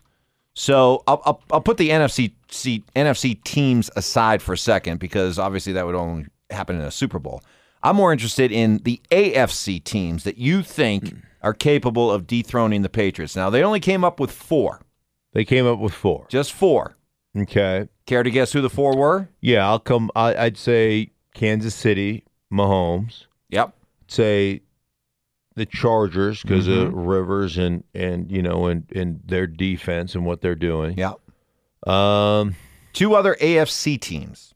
So 0.54 1.02
I'll, 1.06 1.22
I'll, 1.24 1.42
I'll 1.52 1.60
put 1.60 1.76
the 1.76 1.90
NFC 1.90 2.32
NFC 2.48 3.42
teams 3.44 3.90
aside 3.96 4.42
for 4.42 4.52
a 4.52 4.58
second 4.58 4.98
because 4.98 5.38
obviously 5.38 5.72
that 5.74 5.86
would 5.86 5.94
only 5.94 6.26
happen 6.50 6.76
in 6.76 6.82
a 6.82 6.90
Super 6.90 7.18
Bowl. 7.18 7.42
I'm 7.82 7.96
more 7.96 8.12
interested 8.12 8.52
in 8.52 8.78
the 8.78 9.00
AFC 9.10 9.82
teams 9.82 10.24
that 10.24 10.36
you 10.36 10.62
think 10.62 11.10
hmm. 11.10 11.18
are 11.42 11.54
capable 11.54 12.10
of 12.10 12.26
dethroning 12.26 12.82
the 12.82 12.88
Patriots. 12.88 13.36
Now 13.36 13.48
they 13.50 13.62
only 13.62 13.80
came 13.80 14.04
up 14.04 14.18
with 14.18 14.32
four, 14.32 14.82
They 15.32 15.44
came 15.44 15.66
up 15.66 15.78
with 15.78 15.94
4. 15.94 16.26
just 16.28 16.52
four. 16.52 16.96
Okay. 17.38 17.88
Care 18.06 18.24
to 18.24 18.30
guess 18.30 18.52
who 18.52 18.60
the 18.60 18.68
four 18.68 18.96
were? 18.96 19.28
Yeah, 19.40 19.66
I'll 19.68 19.78
come 19.78 20.10
I, 20.16 20.34
I'd 20.34 20.58
say 20.58 21.12
Kansas 21.34 21.74
City, 21.74 22.24
Mahomes. 22.52 23.26
Yep. 23.50 23.74
say 24.08 24.60
the 25.56 25.66
Chargers 25.66 26.42
because 26.42 26.68
of 26.68 26.92
Rivers 26.94 27.58
and 27.58 27.82
and 27.94 28.30
you 28.30 28.40
know 28.42 28.66
and 28.66 28.84
and 28.94 29.20
their 29.26 29.46
defense 29.46 30.14
and 30.14 30.24
what 30.24 30.40
they're 30.40 30.54
doing. 30.54 30.96
Yep. 30.96 31.88
Um, 31.92 32.54
Two 32.92 33.14
other 33.14 33.36
AFC 33.40 34.00
teams. 34.00 34.54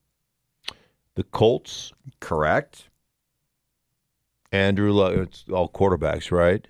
the 1.14 1.24
Colts, 1.24 1.92
Correct. 2.20 2.88
Andrew 4.52 4.92
Luck. 4.92 5.14
It's 5.16 5.44
all 5.52 5.68
quarterbacks, 5.68 6.30
right? 6.30 6.66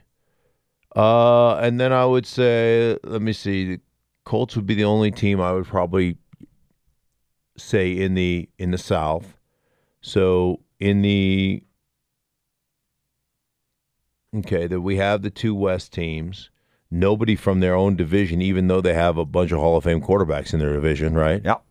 Uh, 0.96 1.56
and 1.56 1.78
then 1.80 1.92
I 1.92 2.06
would 2.06 2.24
say, 2.26 2.96
let 3.04 3.20
me 3.20 3.32
see, 3.32 3.64
the 3.76 3.80
Colts 4.24 4.56
would 4.56 4.64
be 4.66 4.74
the 4.74 4.84
only 4.84 5.10
team 5.10 5.40
I 5.40 5.52
would 5.52 5.66
probably 5.66 6.16
say 7.58 7.92
in 7.92 8.14
the 8.14 8.48
in 8.58 8.70
the 8.70 8.78
South. 8.78 9.36
So 10.06 10.60
in 10.78 11.00
the 11.00 11.62
okay, 14.36 14.66
that 14.66 14.80
we 14.82 14.96
have 14.96 15.22
the 15.22 15.30
two 15.30 15.54
West 15.54 15.92
teams. 15.92 16.50
Nobody 16.90 17.34
from 17.34 17.58
their 17.60 17.74
own 17.74 17.96
division, 17.96 18.40
even 18.42 18.68
though 18.68 18.80
they 18.82 18.94
have 18.94 19.16
a 19.16 19.24
bunch 19.24 19.50
of 19.50 19.58
Hall 19.58 19.76
of 19.76 19.82
Fame 19.84 20.00
quarterbacks 20.02 20.52
in 20.52 20.60
their 20.60 20.74
division, 20.74 21.14
right? 21.14 21.42
Yep. 21.44 21.64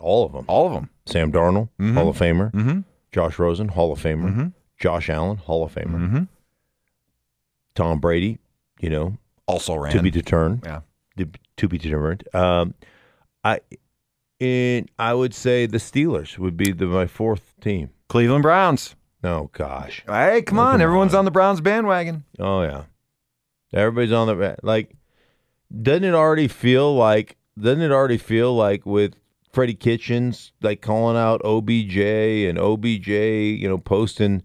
All 0.00 0.24
of 0.26 0.32
them. 0.32 0.44
All 0.48 0.66
of 0.66 0.72
them. 0.72 0.88
Sam 1.06 1.30
Darnold, 1.30 1.68
Mhm. 1.78 1.94
Hall 1.94 2.08
of 2.08 2.18
Famer. 2.18 2.50
Mm-hmm. 2.52 2.80
Josh 3.12 3.38
Rosen, 3.38 3.68
Hall 3.68 3.92
of 3.92 4.02
Famer. 4.02 4.34
Mhm. 4.34 4.52
Josh 4.80 5.08
Allen, 5.10 5.36
Hall 5.36 5.62
of 5.64 5.72
Famer. 5.74 5.94
Mm-hmm. 6.00 6.22
Tom 7.76 8.00
Brady, 8.00 8.38
you 8.80 8.90
know, 8.90 9.16
Also 9.46 9.76
ran. 9.76 9.92
to 9.92 10.02
be 10.02 10.10
determined. 10.10 10.62
Yeah. 10.64 10.80
To, 11.18 11.28
to 11.58 11.68
be 11.68 11.78
determined. 11.78 12.24
Um, 12.34 12.74
I, 13.44 13.60
and 14.44 14.90
I 14.98 15.14
would 15.14 15.34
say 15.34 15.66
the 15.66 15.78
Steelers 15.78 16.38
would 16.38 16.56
be 16.56 16.72
the 16.72 16.86
my 16.86 17.06
fourth 17.06 17.54
team. 17.60 17.90
Cleveland 18.08 18.42
Browns. 18.42 18.94
Oh 19.22 19.48
gosh. 19.52 20.04
Hey, 20.06 20.42
come 20.42 20.58
on. 20.58 20.80
Everyone's 20.80 21.14
on. 21.14 21.20
on 21.20 21.24
the 21.24 21.30
Browns 21.30 21.60
bandwagon. 21.60 22.24
Oh 22.38 22.62
yeah. 22.62 22.84
Everybody's 23.72 24.12
on 24.12 24.26
the 24.26 24.56
like. 24.62 24.94
Doesn't 25.82 26.04
it 26.04 26.14
already 26.14 26.48
feel 26.48 26.94
like? 26.94 27.36
Doesn't 27.58 27.82
it 27.82 27.90
already 27.90 28.18
feel 28.18 28.54
like 28.54 28.84
with 28.84 29.14
Freddie 29.52 29.74
Kitchens 29.74 30.52
like 30.62 30.82
calling 30.82 31.16
out 31.16 31.40
OBJ 31.44 31.96
and 31.96 32.58
OBJ, 32.58 33.08
you 33.08 33.68
know, 33.68 33.78
posting. 33.78 34.42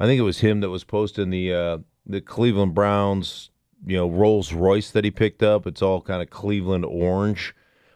I 0.00 0.06
think 0.06 0.18
it 0.18 0.22
was 0.22 0.40
him 0.40 0.60
that 0.60 0.70
was 0.70 0.84
posting 0.84 1.30
the 1.30 1.52
uh, 1.52 1.78
the 2.04 2.20
Cleveland 2.20 2.74
Browns, 2.74 3.50
you 3.86 3.96
know, 3.96 4.08
Rolls 4.08 4.52
Royce 4.52 4.90
that 4.90 5.04
he 5.04 5.10
picked 5.10 5.42
up. 5.42 5.66
It's 5.66 5.82
all 5.82 6.00
kind 6.00 6.20
of 6.20 6.30
Cleveland 6.30 6.84
orange. 6.84 7.54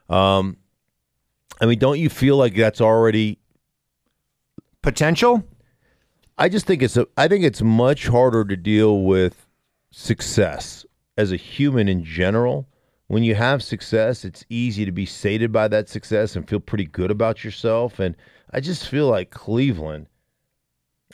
Um, 0.09 0.57
I 1.61 1.67
mean, 1.67 1.79
don't 1.79 1.99
you 1.99 2.09
feel 2.09 2.37
like 2.37 2.55
that's 2.55 2.81
already 2.81 3.39
Potential? 4.83 5.45
I 6.39 6.49
just 6.49 6.67
think 6.67 6.83
it's 6.83 6.97
a, 6.97 7.07
I 7.19 7.29
think 7.29 7.45
it's 7.45 7.61
much 7.61 8.07
harder 8.07 8.45
to 8.47 8.57
deal 8.57 9.03
with 9.03 9.47
success 9.91 10.87
as 11.19 11.33
a 11.33 11.37
human 11.37 11.87
in 11.89 12.03
general. 12.03 12.67
When 13.09 13.23
you 13.23 13.35
have 13.35 13.63
success, 13.63 14.25
it's 14.25 14.45
easy 14.49 14.87
to 14.87 14.93
be 14.93 15.05
sated 15.05 15.53
by 15.53 15.69
that 15.69 15.89
success 15.89 16.37
and 16.37 16.49
feel 16.49 16.61
pretty 16.61 16.87
good 16.87 17.11
about 17.11 17.45
yourself. 17.45 17.99
And 17.99 18.17
I 18.53 18.61
just 18.61 18.89
feel 18.89 19.09
like 19.09 19.31
Cleveland. 19.31 20.07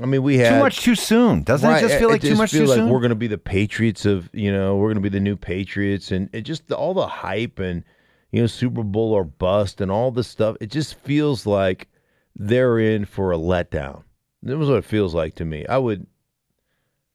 I 0.00 0.04
mean, 0.04 0.22
we 0.22 0.36
had 0.36 0.50
Too 0.54 0.60
much 0.60 0.80
too 0.82 0.94
soon. 0.94 1.42
Doesn't 1.42 1.68
Right, 1.68 1.82
it 1.82 1.88
just 1.88 1.98
feel 1.98 2.10
like 2.10 2.22
it 2.22 2.28
too 2.28 2.36
much 2.36 2.52
feel 2.52 2.64
too 2.64 2.68
like 2.68 2.76
soon? 2.76 2.90
We're 2.90 3.00
going 3.00 3.08
to 3.08 3.14
be 3.16 3.28
the 3.28 3.38
Patriots 3.38 4.04
of 4.04 4.28
you 4.32 4.52
know 4.52 4.76
we're 4.76 4.88
going 4.88 4.96
to 4.96 5.00
be 5.00 5.08
the 5.08 5.20
new 5.20 5.36
Patriots, 5.36 6.12
and 6.12 6.28
it 6.34 6.42
just 6.42 6.70
all 6.70 6.92
the 6.92 7.06
hype 7.06 7.58
and 7.58 7.82
you 8.30 8.40
know 8.40 8.46
Super 8.46 8.82
Bowl 8.82 9.12
or 9.12 9.24
bust 9.24 9.80
and 9.80 9.90
all 9.90 10.10
this 10.10 10.28
stuff. 10.28 10.56
It 10.60 10.70
just 10.70 10.94
feels 10.94 11.46
like 11.46 11.88
they're 12.34 12.78
in 12.78 13.04
for 13.04 13.32
a 13.32 13.38
letdown. 13.38 14.02
That 14.42 14.58
was 14.58 14.68
what 14.68 14.78
it 14.78 14.84
feels 14.84 15.14
like 15.14 15.34
to 15.36 15.44
me. 15.44 15.66
I 15.66 15.78
would. 15.78 16.06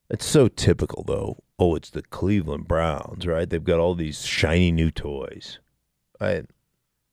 It's 0.10 0.26
so 0.26 0.48
typical 0.48 1.04
though 1.04 1.38
oh, 1.62 1.76
it's 1.76 1.92
the 1.92 2.02
Cleveland 2.02 2.68
Browns, 2.68 3.28
right? 3.28 3.48
They've 3.48 3.64
got 3.64 3.80
all 3.80 3.94
these 3.94 4.26
shiny 4.26 4.72
new 4.72 4.90
toys. 4.90 5.60
I 6.20 6.44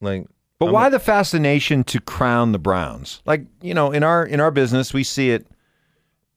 like 0.01 0.27
But 0.59 0.67
I'm 0.67 0.73
why 0.73 0.89
the 0.89 0.99
fascination 0.99 1.85
to 1.85 2.01
crown 2.01 2.53
the 2.53 2.59
Browns? 2.59 3.23
Like 3.27 3.45
you 3.61 3.75
know, 3.75 3.93
in 3.93 4.03
our 4.03 4.25
in 4.25 4.41
our 4.41 4.51
business, 4.51 4.95
we 4.95 5.05
see 5.05 5.31
it. 5.31 5.47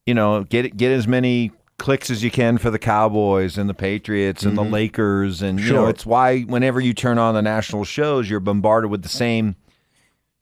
You 0.05 0.13
know, 0.13 0.43
get 0.43 0.75
get 0.75 0.91
as 0.91 1.07
many 1.07 1.51
clicks 1.81 2.11
as 2.11 2.23
you 2.23 2.29
can 2.29 2.59
for 2.59 2.69
the 2.69 2.77
Cowboys 2.77 3.57
and 3.57 3.67
the 3.67 3.73
Patriots 3.73 4.43
and 4.43 4.55
the 4.55 4.63
Lakers, 4.63 5.41
and 5.41 5.59
you 5.59 5.73
know, 5.73 5.81
Mm-hmm. 5.81 5.89
It's 5.89 6.05
why 6.05 6.41
whenever 6.41 6.79
you 6.79 6.93
turn 6.93 7.17
on 7.17 7.33
the 7.33 7.41
national 7.41 7.85
shows, 7.85 8.29
you're 8.29 8.39
bombarded 8.39 8.91
with 8.91 9.01
the 9.01 9.09
same 9.09 9.55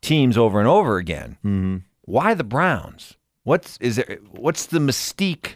teams 0.01 0.37
over 0.37 0.59
and 0.59 0.67
over 0.67 0.97
again. 0.97 1.37
Mm-hmm. 1.45 1.77
Why 2.01 2.33
the 2.33 2.43
Browns? 2.43 3.15
What's 3.43 3.77
is 3.77 3.95
there? 3.95 4.19
What's 4.31 4.65
the 4.65 4.79
mystique 4.79 5.55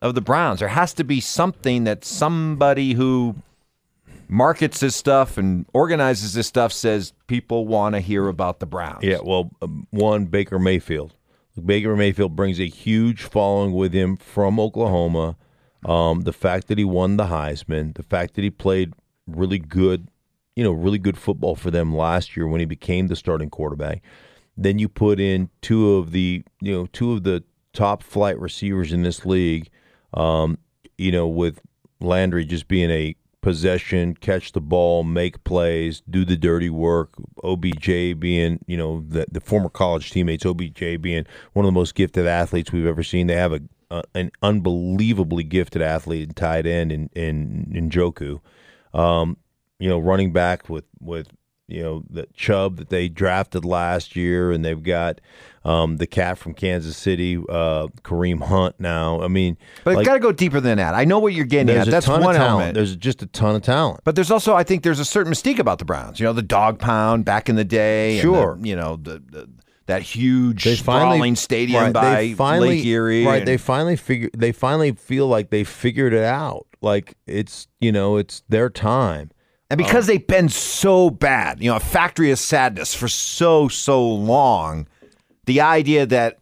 of 0.00 0.14
the 0.14 0.20
Browns? 0.20 0.60
There 0.60 0.68
has 0.68 0.94
to 0.94 1.04
be 1.04 1.20
something 1.20 1.82
that 1.84 2.04
somebody 2.04 2.92
who 2.92 3.34
markets 4.28 4.78
this 4.80 4.94
stuff 4.94 5.36
and 5.36 5.66
organizes 5.72 6.34
this 6.34 6.46
stuff 6.46 6.72
says 6.72 7.12
people 7.26 7.66
want 7.66 7.96
to 7.96 8.00
hear 8.00 8.28
about 8.28 8.60
the 8.60 8.66
Browns. 8.66 9.02
Yeah, 9.02 9.18
well, 9.22 9.50
um, 9.62 9.88
one 9.90 10.26
Baker 10.26 10.60
Mayfield. 10.60 11.14
Baker 11.64 11.96
Mayfield 11.96 12.36
brings 12.36 12.60
a 12.60 12.68
huge 12.68 13.22
following 13.22 13.72
with 13.72 13.92
him 13.92 14.16
from 14.16 14.58
Oklahoma. 14.60 15.36
Um, 15.84 16.22
the 16.22 16.32
fact 16.32 16.68
that 16.68 16.78
he 16.78 16.84
won 16.84 17.16
the 17.16 17.26
Heisman, 17.26 17.94
the 17.94 18.02
fact 18.02 18.34
that 18.34 18.42
he 18.42 18.50
played 18.50 18.92
really 19.26 19.58
good, 19.58 20.08
you 20.56 20.64
know, 20.64 20.72
really 20.72 20.98
good 20.98 21.16
football 21.16 21.54
for 21.54 21.70
them 21.70 21.94
last 21.94 22.36
year 22.36 22.46
when 22.48 22.60
he 22.60 22.66
became 22.66 23.06
the 23.06 23.16
starting 23.16 23.50
quarterback. 23.50 24.02
Then 24.56 24.78
you 24.78 24.88
put 24.88 25.20
in 25.20 25.50
two 25.62 25.96
of 25.96 26.10
the, 26.10 26.42
you 26.60 26.72
know, 26.72 26.86
two 26.86 27.12
of 27.12 27.22
the 27.22 27.44
top 27.72 28.02
flight 28.02 28.38
receivers 28.40 28.92
in 28.92 29.02
this 29.02 29.24
league. 29.24 29.70
Um, 30.14 30.58
you 30.96 31.12
know, 31.12 31.28
with 31.28 31.60
Landry 32.00 32.44
just 32.44 32.66
being 32.66 32.90
a 32.90 33.14
possession, 33.48 34.12
catch 34.12 34.52
the 34.52 34.60
ball, 34.60 35.02
make 35.02 35.42
plays, 35.42 36.02
do 36.10 36.22
the 36.22 36.36
dirty 36.36 36.68
work. 36.68 37.14
OBJ 37.42 38.20
being, 38.20 38.58
you 38.66 38.76
know, 38.76 39.02
the, 39.08 39.24
the 39.32 39.40
former 39.40 39.70
college 39.70 40.10
teammates, 40.10 40.44
OBJ 40.44 41.00
being 41.00 41.24
one 41.54 41.64
of 41.64 41.68
the 41.68 41.72
most 41.72 41.94
gifted 41.94 42.26
athletes 42.26 42.72
we've 42.72 42.84
ever 42.84 43.02
seen. 43.02 43.26
They 43.26 43.36
have 43.36 43.54
a, 43.54 43.60
a 43.90 44.02
an 44.14 44.32
unbelievably 44.42 45.44
gifted 45.44 45.80
athlete 45.80 46.28
and 46.28 46.36
tight 46.36 46.66
end 46.66 46.92
in 46.92 47.08
in, 47.14 47.72
in 47.74 47.88
Njoku. 47.88 48.42
Um, 48.92 49.38
you 49.78 49.88
know, 49.88 49.98
running 49.98 50.30
back 50.30 50.68
with 50.68 50.84
with 51.00 51.28
you 51.68 51.82
know 51.82 52.02
the 52.10 52.26
Chubb 52.34 52.76
that 52.78 52.88
they 52.88 53.08
drafted 53.08 53.64
last 53.64 54.16
year, 54.16 54.50
and 54.50 54.64
they've 54.64 54.82
got 54.82 55.20
um, 55.64 55.98
the 55.98 56.06
cat 56.06 56.38
from 56.38 56.54
Kansas 56.54 56.96
City, 56.96 57.36
uh, 57.36 57.88
Kareem 58.02 58.42
Hunt. 58.42 58.76
Now, 58.78 59.20
I 59.22 59.28
mean, 59.28 59.56
But 59.84 59.96
like, 59.96 60.02
it's 60.02 60.06
got 60.08 60.14
to 60.14 60.20
go 60.20 60.32
deeper 60.32 60.60
than 60.60 60.78
that. 60.78 60.94
I 60.94 61.04
know 61.04 61.18
what 61.18 61.34
you're 61.34 61.44
getting 61.44 61.74
at. 61.76 61.86
That's 61.86 62.08
one 62.08 62.34
element. 62.36 62.74
There's 62.74 62.96
just 62.96 63.22
a 63.22 63.26
ton 63.26 63.54
of 63.56 63.62
talent. 63.62 64.00
but 64.04 64.14
there's 64.14 64.30
also, 64.30 64.54
I 64.54 64.64
think, 64.64 64.82
there's 64.82 65.00
a 65.00 65.04
certain 65.04 65.32
mystique 65.32 65.58
about 65.58 65.78
the 65.78 65.84
Browns. 65.84 66.18
You 66.18 66.26
know, 66.26 66.32
the 66.32 66.42
dog 66.42 66.78
pound 66.78 67.24
back 67.26 67.48
in 67.48 67.56
the 67.56 67.64
day. 67.64 68.14
and 68.14 68.22
Sure. 68.22 68.56
the- 68.58 68.68
you 68.68 68.76
know, 68.76 68.96
the, 68.96 69.22
the 69.30 69.48
that 69.86 70.02
huge 70.02 70.64
they 70.64 70.76
finally 70.76 71.16
sprawling 71.16 71.36
stadium 71.36 71.82
right, 71.84 71.92
by 71.94 72.14
they 72.14 72.34
finally, 72.34 72.68
Lake 72.76 72.84
Erie. 72.86 73.24
Right, 73.26 73.38
and- 73.38 73.48
they 73.48 73.56
finally 73.56 73.96
figure 73.96 74.28
they 74.36 74.52
finally 74.52 74.92
feel 74.92 75.26
like 75.28 75.48
they 75.50 75.64
figured 75.64 76.12
it 76.12 76.24
out. 76.24 76.66
Like 76.82 77.14
it's 77.26 77.68
you 77.80 77.90
know 77.90 78.16
it's 78.18 78.42
their 78.48 78.68
time. 78.70 79.30
And 79.70 79.80
oh. 79.80 79.84
because 79.84 80.06
they've 80.06 80.26
been 80.26 80.48
so 80.48 81.10
bad, 81.10 81.62
you 81.62 81.70
know, 81.70 81.76
a 81.76 81.80
factory 81.80 82.30
of 82.30 82.38
sadness 82.38 82.94
for 82.94 83.08
so, 83.08 83.68
so 83.68 84.06
long, 84.06 84.86
the 85.46 85.60
idea 85.60 86.06
that 86.06 86.38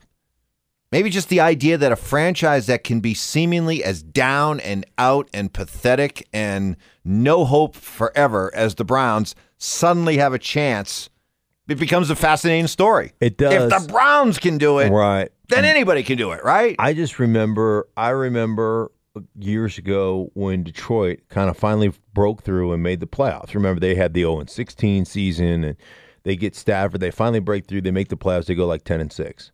maybe 0.93 1.11
just 1.11 1.29
the 1.29 1.41
idea 1.41 1.77
that 1.79 1.93
a 1.93 1.97
franchise 1.97 2.67
that 2.67 2.85
can 2.85 3.01
be 3.01 3.15
seemingly 3.15 3.83
as 3.83 4.03
down 4.03 4.61
and 4.61 4.85
out 4.99 5.29
and 5.35 5.53
pathetic 5.53 6.27
and 6.33 6.77
no 7.05 7.45
hope 7.45 7.75
forever 7.75 8.51
as 8.55 8.77
the 8.77 8.85
Browns 8.85 9.35
suddenly 9.59 10.19
have 10.19 10.33
a 10.33 10.39
chance, 10.39 11.09
it 11.69 11.77
becomes 11.77 12.11
a 12.11 12.17
fascinating 12.17 12.67
story. 12.69 13.13
It 13.21 13.37
does. 13.37 13.73
If 13.73 13.83
the 13.83 13.89
Browns 13.93 14.39
can 14.39 14.59
do 14.59 14.79
it, 14.79 14.91
Right. 14.91 15.31
then 15.49 15.65
anybody 15.65 16.03
can 16.03 16.17
do 16.17 16.33
it, 16.33 16.45
right? 16.45 16.77
I 16.79 16.93
just 16.93 17.19
remember 17.19 17.89
I 17.97 18.11
remember 18.11 18.91
years 19.39 19.79
ago 19.79 20.31
when 20.35 20.63
Detroit 20.63 21.21
kind 21.29 21.51
of 21.51 21.57
finally 21.57 21.93
broke 22.13 22.43
through 22.43 22.73
and 22.73 22.83
made 22.83 23.01
the 23.01 23.07
playoffs. 23.07 23.55
Remember 23.55 23.81
they 23.81 23.95
had 23.95 24.15
the 24.15 24.23
0 24.23 24.41
and 24.41 24.51
16 24.51 25.05
season 25.05 25.65
and 25.65 25.77
they 26.23 26.37
get 26.37 26.57
Stafford, 26.57 27.01
they 27.01 27.11
finally 27.11 27.41
break 27.41 27.67
through, 27.67 27.83
they 27.83 27.91
make 27.91 28.09
the 28.09 28.17
playoffs, 28.17 28.47
they 28.47 28.55
go 28.55 28.67
like 28.67 28.85
10 28.85 29.01
and 29.01 29.13
6. 29.13 29.53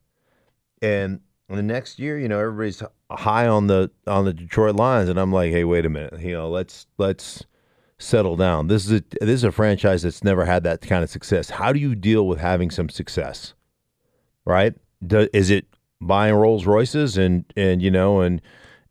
And 0.81 1.21
the 1.49 1.63
next 1.63 1.99
year, 1.99 2.19
you 2.19 2.29
know, 2.29 2.39
everybody's 2.39 2.83
high 3.11 3.47
on 3.47 3.67
the 3.67 3.91
on 4.07 4.25
the 4.25 4.33
Detroit 4.33 4.75
Lions 4.75 5.09
and 5.09 5.19
I'm 5.19 5.33
like, 5.33 5.51
"Hey, 5.51 5.65
wait 5.65 5.85
a 5.85 5.91
minute. 5.91 6.19
You 6.21 6.33
know, 6.33 6.49
let's 6.49 6.87
let's 6.97 7.45
settle 7.99 8.37
down. 8.37 8.69
This 8.69 8.87
is 8.87 8.93
a 8.93 9.03
this 9.21 9.37
is 9.37 9.45
a 9.45 9.53
franchise 9.53 10.03
that's 10.03 10.25
never 10.25 10.45
had 10.45 10.65
that 10.65 10.81
kind 10.81 11.05
of 11.05 11.11
success. 11.11 11.51
How 11.51 11.73
do 11.73 11.79
you 11.79 11.95
deal 11.95 12.27
with 12.27 12.39
having 12.39 12.71
some 12.71 12.89
success? 12.89 13.55
Right? 14.45 14.75
Do, 15.07 15.29
is 15.33 15.51
it 15.51 15.67
buying 16.01 16.35
Rolls 16.35 16.67
Royces 16.67 17.17
and 17.17 17.45
and 17.57 17.81
you 17.83 17.91
know 17.91 18.21
and 18.21 18.41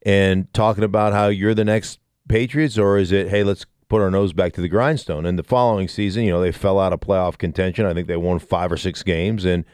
and 0.04 0.52
talking 0.54 0.84
about 0.84 1.14
how 1.14 1.28
you're 1.28 1.54
the 1.54 1.66
next 1.66 2.00
Patriots, 2.28 2.78
or 2.78 2.98
is 2.98 3.12
it 3.12 3.30
hey 3.30 3.44
let's 3.44 3.66
put 3.90 4.02
our 4.02 4.12
nose 4.12 4.34
back 4.34 4.54
to 4.54 4.62
the 4.62 4.70
grindstone? 4.70 5.26
And 5.26 5.38
the 5.38 5.44
following 5.44 5.88
season, 5.88 6.24
you 6.24 6.32
know 6.32 6.42
they 6.42 6.52
fell 6.52 6.80
out 6.80 6.94
of 6.94 7.00
playoff 7.00 7.38
contention. 7.38 7.86
I 7.86 7.94
think 7.94 8.08
they 8.08 8.18
won 8.18 8.40
five 8.40 8.72
or 8.72 8.78
six 8.78 9.04
games, 9.04 9.46
and 9.46 9.66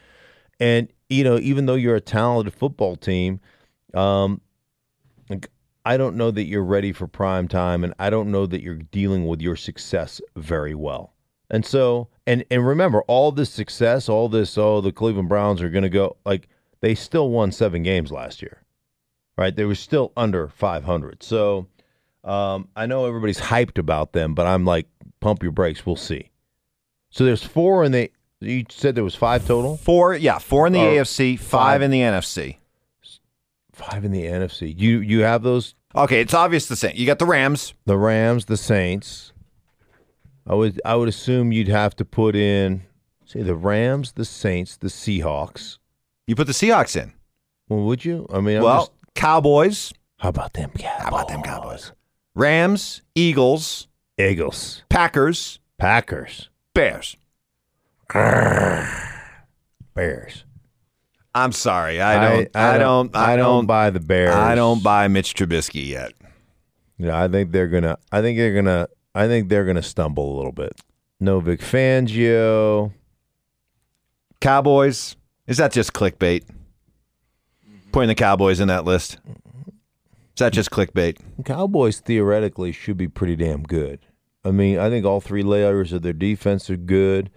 and 0.60 0.92
you 1.10 1.24
know 1.24 1.38
even 1.38 1.66
though 1.66 1.76
you're 1.76 1.96
a 1.96 2.02
talented 2.02 2.54
football 2.54 2.96
team, 2.96 3.40
um, 3.94 4.42
I 5.86 5.96
don't 5.96 6.18
know 6.18 6.32
that 6.32 6.44
you're 6.44 6.66
ready 6.66 6.92
for 6.92 7.08
prime 7.08 7.48
time, 7.48 7.84
and 7.84 7.94
I 7.98 8.10
don't 8.10 8.30
know 8.30 8.46
that 8.46 8.62
you're 8.62 8.76
dealing 8.76 9.26
with 9.26 9.42
your 9.42 9.56
success 9.56 10.20
very 10.36 10.76
well. 10.76 11.14
And 11.50 11.66
so, 11.66 12.10
and 12.26 12.44
and 12.52 12.68
remember, 12.68 13.04
all 13.04 13.32
this 13.32 13.50
success, 13.50 14.10
all 14.10 14.28
this, 14.28 14.58
oh, 14.58 14.82
the 14.82 14.92
Cleveland 14.92 15.30
Browns 15.30 15.62
are 15.62 15.70
going 15.70 15.84
to 15.84 15.90
go 15.90 16.18
like 16.26 16.50
they 16.82 16.94
still 16.94 17.30
won 17.30 17.52
seven 17.54 17.84
games 17.84 18.12
last 18.12 18.42
year, 18.42 18.64
right? 19.38 19.56
They 19.56 19.66
were 19.66 19.76
still 19.76 20.12
under 20.18 20.48
500. 20.48 21.24
So 21.24 21.68
um, 22.24 22.68
I 22.76 22.86
know 22.86 23.06
everybody's 23.06 23.40
hyped 23.40 23.78
about 23.78 24.14
them, 24.14 24.34
but 24.34 24.48
I'm 24.48 24.66
like, 24.66 24.88
pump 25.20 25.44
your 25.44 25.52
brakes. 25.52 25.86
We'll 25.86 25.96
see. 25.96 26.30
So 27.10 27.24
there's 27.26 27.44
four 27.44 27.84
in 27.84 27.92
the. 27.92 28.12
You 28.40 28.66
said 28.70 28.94
there 28.96 29.04
was 29.04 29.16
five 29.16 29.48
total. 29.48 29.78
Four, 29.78 30.16
yeah, 30.16 30.38
four 30.38 30.68
in 30.68 30.74
the 30.74 30.80
Oh, 30.82 30.94
AFC, 30.98 31.40
five, 31.40 31.48
five. 31.50 31.82
in 31.82 31.90
the 31.92 32.02
NFC. 32.02 32.58
Five 33.74 34.06
in 34.06 34.12
the 34.12 34.24
NFC. 34.26 34.74
You 34.78 35.00
you 35.00 35.22
have 35.22 35.44
those 35.44 35.76
Okay, 35.96 36.22
it's 36.22 36.34
obvious 36.34 36.68
the 36.68 36.76
same. 36.76 36.94
You 36.96 37.06
got 37.06 37.18
the 37.20 37.26
Rams. 37.26 37.74
the 37.86 37.98
Rams, 37.98 38.46
the 38.46 38.58
Saints. 38.58 39.34
I 40.46 40.54
would 40.54 40.80
I 40.86 40.96
would 40.96 41.10
assume 41.10 41.52
you'd 41.52 41.68
have 41.68 41.96
to 41.98 42.06
put 42.06 42.36
in 42.36 42.84
say 43.26 43.42
the 43.42 43.56
Rams, 43.56 44.14
the 44.14 44.26
Saints, 44.26 44.78
the 44.78 44.88
Seahawks. 44.88 45.78
You 46.28 46.36
put 46.36 46.48
the 46.48 46.54
Seahawks 46.54 47.02
in. 47.02 47.14
Well, 47.70 47.82
would 47.86 48.06
you? 48.06 48.28
I 48.32 48.40
mean, 48.42 48.58
I'm 48.58 48.64
well, 48.64 48.82
just- 48.86 48.92
Cowboys, 49.18 49.92
how 50.18 50.30
about 50.30 50.54
them 50.54 50.70
Cowboys? 50.78 51.02
How 51.02 51.10
about 51.10 51.28
them 51.28 51.42
Cowboys? 51.42 51.92
Rams, 52.36 53.02
Eagles, 53.16 53.88
Eagles, 54.20 54.84
Packers, 54.90 55.58
Packers, 55.80 56.50
Bears. 56.76 57.18
Bears. 59.96 60.46
I'm 61.34 61.52
sorry, 61.52 62.00
I 62.00 62.30
don't, 62.30 62.56
I, 62.56 62.78
don't, 62.78 63.16
I, 63.16 63.34
I 63.34 63.36
don't, 63.38 63.46
don't 63.46 63.66
buy 63.66 63.90
the 63.90 64.00
Bears. 64.00 64.36
I 64.36 64.54
don't 64.54 64.84
buy 64.84 65.08
Mitch 65.08 65.34
Trubisky 65.34 65.88
yet. 65.88 66.14
Yeah, 67.00 67.20
I 67.20 67.28
think 67.28 67.52
they're 67.52 67.70
gonna. 67.70 67.98
I 68.12 68.22
think 68.22 68.38
they're 68.38 68.54
gonna. 68.54 68.88
I 69.16 69.26
think 69.26 69.50
they're 69.50 69.66
gonna 69.66 69.82
stumble 69.82 70.32
a 70.32 70.38
little 70.38 70.52
bit. 70.52 70.80
No 71.20 71.40
Vic 71.40 71.62
Fangio. 71.62 72.94
Cowboys, 74.42 75.16
is 75.48 75.58
that 75.58 75.72
just 75.72 75.94
clickbait? 75.94 76.44
Putting 77.92 78.08
the 78.10 78.16
Cowboys 78.16 78.60
in 78.60 78.68
that 78.68 78.86
list. 78.86 79.18
Is 79.26 80.40
that 80.40 80.54
just 80.54 80.70
clickbait? 80.70 81.18
Cowboys 81.46 82.00
theoretically 82.00 82.72
should 82.72 82.98
be 82.98 83.08
pretty 83.08 83.36
damn 83.36 83.64
good. 83.64 84.00
I 84.46 84.52
mean, 84.52 84.78
I 84.78 84.90
think 84.90 85.06
all 85.06 85.20
three 85.20 85.44
layers 85.44 85.92
of 85.94 86.04
their 86.04 86.14
defense 86.14 86.70
are 86.70 86.78
good. 86.78 87.30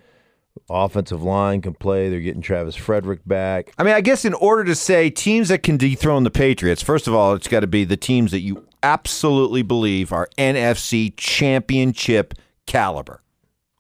Offensive 0.69 1.23
line 1.23 1.63
can 1.63 1.75
play. 1.75 2.09
They're 2.11 2.21
getting 2.21 2.43
Travis 2.43 2.77
Frederick 2.77 3.21
back. 3.25 3.73
I 3.79 3.85
mean, 3.85 3.95
I 3.95 4.01
guess 4.01 4.25
in 4.25 4.35
order 4.35 4.65
to 4.65 4.75
say 4.75 5.09
teams 5.09 5.49
that 5.49 5.63
can 5.63 5.77
dethrone 5.77 6.25
the 6.25 6.31
Patriots, 6.31 6.83
first 6.83 7.09
of 7.09 7.15
all, 7.15 7.35
it's 7.35 7.49
got 7.49 7.61
to 7.61 7.67
be 7.67 7.85
the 7.85 7.97
teams 7.97 8.31
that 8.33 8.41
you 8.41 8.67
absolutely 8.83 9.63
believe 9.63 10.13
are 10.13 10.29
NFC 10.37 11.13
championship 11.17 12.35
caliber. 12.67 13.21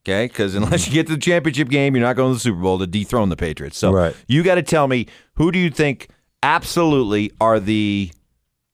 Okay? 0.03 0.27
Because 0.27 0.55
unless 0.55 0.87
you 0.87 0.95
get 0.95 1.07
to 1.09 1.15
the 1.15 1.21
championship 1.21 1.69
game, 1.69 1.95
you're 1.95 2.05
not 2.05 2.17
going 2.17 2.31
to 2.31 2.35
the 2.35 2.41
Super 2.41 2.61
Bowl 2.61 2.79
to 2.79 2.87
dethrone 2.87 3.29
the 3.29 3.37
Patriots. 3.37 3.77
So 3.77 3.93
Right. 3.93 4.17
you 4.27 4.43
got 4.43 4.55
to 4.57 4.63
tell 4.63 4.89
me 4.89 5.07
who 5.35 5.53
do 5.53 5.59
you 5.59 5.71
think 5.71 6.09
absolutely 6.43 7.33
are 7.41 7.61
the 7.61 8.11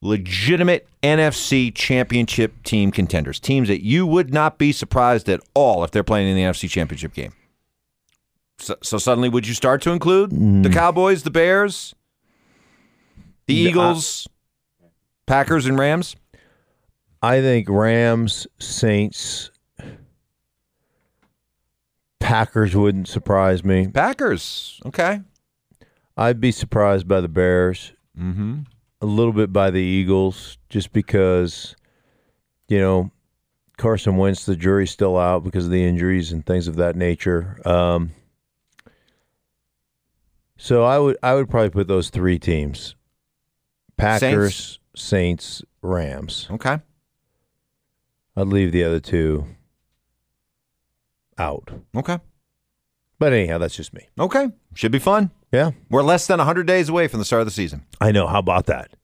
legitimate 0.02 0.88
NFC 1.02 1.74
championship 1.74 2.62
team 2.62 2.90
contenders? 2.90 3.40
Teams 3.40 3.68
that 3.68 3.84
you 3.84 4.06
would 4.06 4.32
not 4.32 4.58
be 4.58 4.72
surprised 4.72 5.28
at 5.28 5.40
all 5.54 5.84
if 5.84 5.90
they're 5.90 6.04
playing 6.04 6.28
in 6.28 6.36
the 6.36 6.42
NFC 6.42 6.68
championship 6.68 7.14
game. 7.14 7.32
So, 8.58 8.76
so 8.82 8.98
suddenly, 8.98 9.28
would 9.28 9.46
you 9.46 9.54
start 9.54 9.82
to 9.82 9.90
include 9.90 10.30
the 10.30 10.36
mm. 10.68 10.72
Cowboys, 10.72 11.22
the 11.22 11.30
Bears, 11.30 11.94
the 13.46 13.66
I- 13.66 13.68
Eagles, 13.68 14.28
Packers, 15.26 15.66
and 15.66 15.78
Rams? 15.78 16.16
I 17.22 17.40
think 17.40 17.68
Rams, 17.68 18.46
Saints, 18.58 19.50
Packers 22.26 22.74
wouldn't 22.74 23.08
surprise 23.08 23.64
me. 23.64 23.88
Packers. 23.88 24.80
Okay. 24.86 25.20
I'd 26.16 26.40
be 26.40 26.52
surprised 26.52 27.06
by 27.06 27.20
the 27.20 27.28
Bears. 27.28 27.92
Mm-hmm. 28.18 28.60
a 29.02 29.06
little 29.06 29.34
bit 29.34 29.52
by 29.52 29.70
the 29.70 29.82
Eagles 29.82 30.56
just 30.70 30.90
because, 30.94 31.76
you 32.66 32.78
know, 32.78 33.10
Carson 33.76 34.16
Wentz, 34.16 34.46
the 34.46 34.56
jury's 34.56 34.90
still 34.90 35.18
out 35.18 35.44
because 35.44 35.66
of 35.66 35.70
the 35.70 35.84
injuries 35.84 36.32
and 36.32 36.46
things 36.46 36.66
of 36.66 36.76
that 36.76 36.96
nature. 36.96 37.60
Um, 37.66 38.12
so 40.56 40.82
I 40.82 40.98
would 40.98 41.18
I 41.22 41.34
would 41.34 41.50
probably 41.50 41.68
put 41.68 41.88
those 41.88 42.08
three 42.08 42.38
teams: 42.38 42.96
Packers, 43.98 44.78
Saints, 44.94 45.62
Rams. 45.82 46.48
Okay. 46.50 46.78
I'd 48.34 48.46
leave 48.46 48.72
the 48.72 48.84
other 48.84 49.00
two 49.00 49.46
out. 51.36 51.70
Okay. 51.94 52.18
But 53.18 53.32
anyhow, 53.32 53.58
that's 53.58 53.74
just 53.76 53.94
me. 53.94 54.08
Okay. 54.18 54.48
Should 54.74 54.92
be 54.92 54.98
fun. 54.98 55.30
Yeah, 55.52 55.70
We're 55.88 56.02
less 56.02 56.26
than 56.26 56.38
100 56.38 56.66
days 56.66 56.88
away 56.88 57.08
from 57.08 57.18
the 57.20 57.24
start 57.24 57.40
of 57.40 57.46
the 57.46 57.52
season. 57.52 57.86
I 58.00 58.12
know. 58.12 58.26
How 58.26 58.40
about 58.40 58.66
that? 58.66 58.90
that 58.90 58.98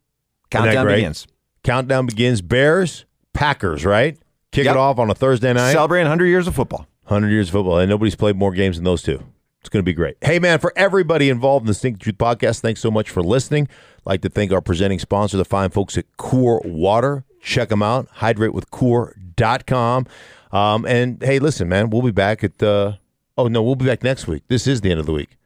Countdown 0.50 0.84
great? 0.84 0.96
begins. 0.96 1.26
Countdown 1.62 2.06
begins. 2.06 2.42
Bears, 2.42 3.04
Packers. 3.32 3.84
Right. 3.86 4.18
Kick 4.50 4.64
Yep. 4.66 4.74
it 4.74 4.78
off 4.78 4.98
on 4.98 5.08
a 5.08 5.14
Thursday 5.14 5.52
night. 5.52 5.72
Celebrating 5.72 6.04
100 6.06 6.26
years 6.26 6.46
of 6.46 6.54
football. 6.54 6.86
100 7.04 7.30
years 7.30 7.48
of 7.48 7.52
football, 7.52 7.78
and 7.78 7.88
nobody's 7.88 8.16
played 8.16 8.36
more 8.36 8.52
games 8.52 8.76
than 8.76 8.84
those 8.84 9.02
two. 9.02 9.22
It's 9.60 9.68
going 9.68 9.82
to 9.82 9.84
be 9.88 9.92
great. 9.94 10.16
Hey, 10.20 10.38
man, 10.40 10.58
for 10.58 10.72
everybody 10.76 11.30
involved 11.30 11.62
in 11.64 11.68
the 11.68 11.74
Stink 11.74 12.00
Truth 12.00 12.18
podcast, 12.18 12.60
thanks 12.60 12.80
so 12.80 12.90
much 12.90 13.08
for 13.08 13.22
listening. 13.22 13.68
I'd 13.98 14.06
like 14.06 14.20
to 14.22 14.28
thank 14.28 14.52
our 14.52 14.60
presenting 14.60 14.98
sponsor, 14.98 15.36
the 15.36 15.44
fine 15.44 15.70
folks 15.70 15.96
at 15.96 16.04
Core 16.16 16.60
Water. 16.64 17.24
Check 17.40 17.68
them 17.70 17.82
out, 17.82 18.08
hydratewithcore.com. 18.16 20.06
Um, 20.52 20.84
and 20.86 21.22
hey, 21.22 21.38
listen, 21.38 21.68
man, 21.68 21.90
we'll 21.90 22.02
be 22.02 22.10
back 22.10 22.44
at, 22.44 22.62
uh, 22.62 22.94
oh, 23.36 23.48
no, 23.48 23.62
we'll 23.62 23.76
be 23.76 23.86
back 23.86 24.02
next 24.02 24.26
week. 24.26 24.42
This 24.48 24.66
is 24.66 24.80
the 24.80 24.90
end 24.90 25.00
of 25.00 25.06
the 25.06 25.12
week. 25.12 25.36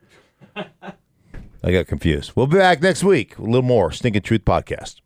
I 0.57 1.73
got 1.73 1.87
confused. 1.87 2.33
We'll 2.35 2.47
be 2.47 2.59
back 2.59 2.81
next 2.81 3.03
week. 3.03 3.39
A 3.39 3.43
little 3.43 3.63
more 3.63 3.91
Stinking 3.91 4.23
Truth 4.23 4.45
podcast. 4.45 5.01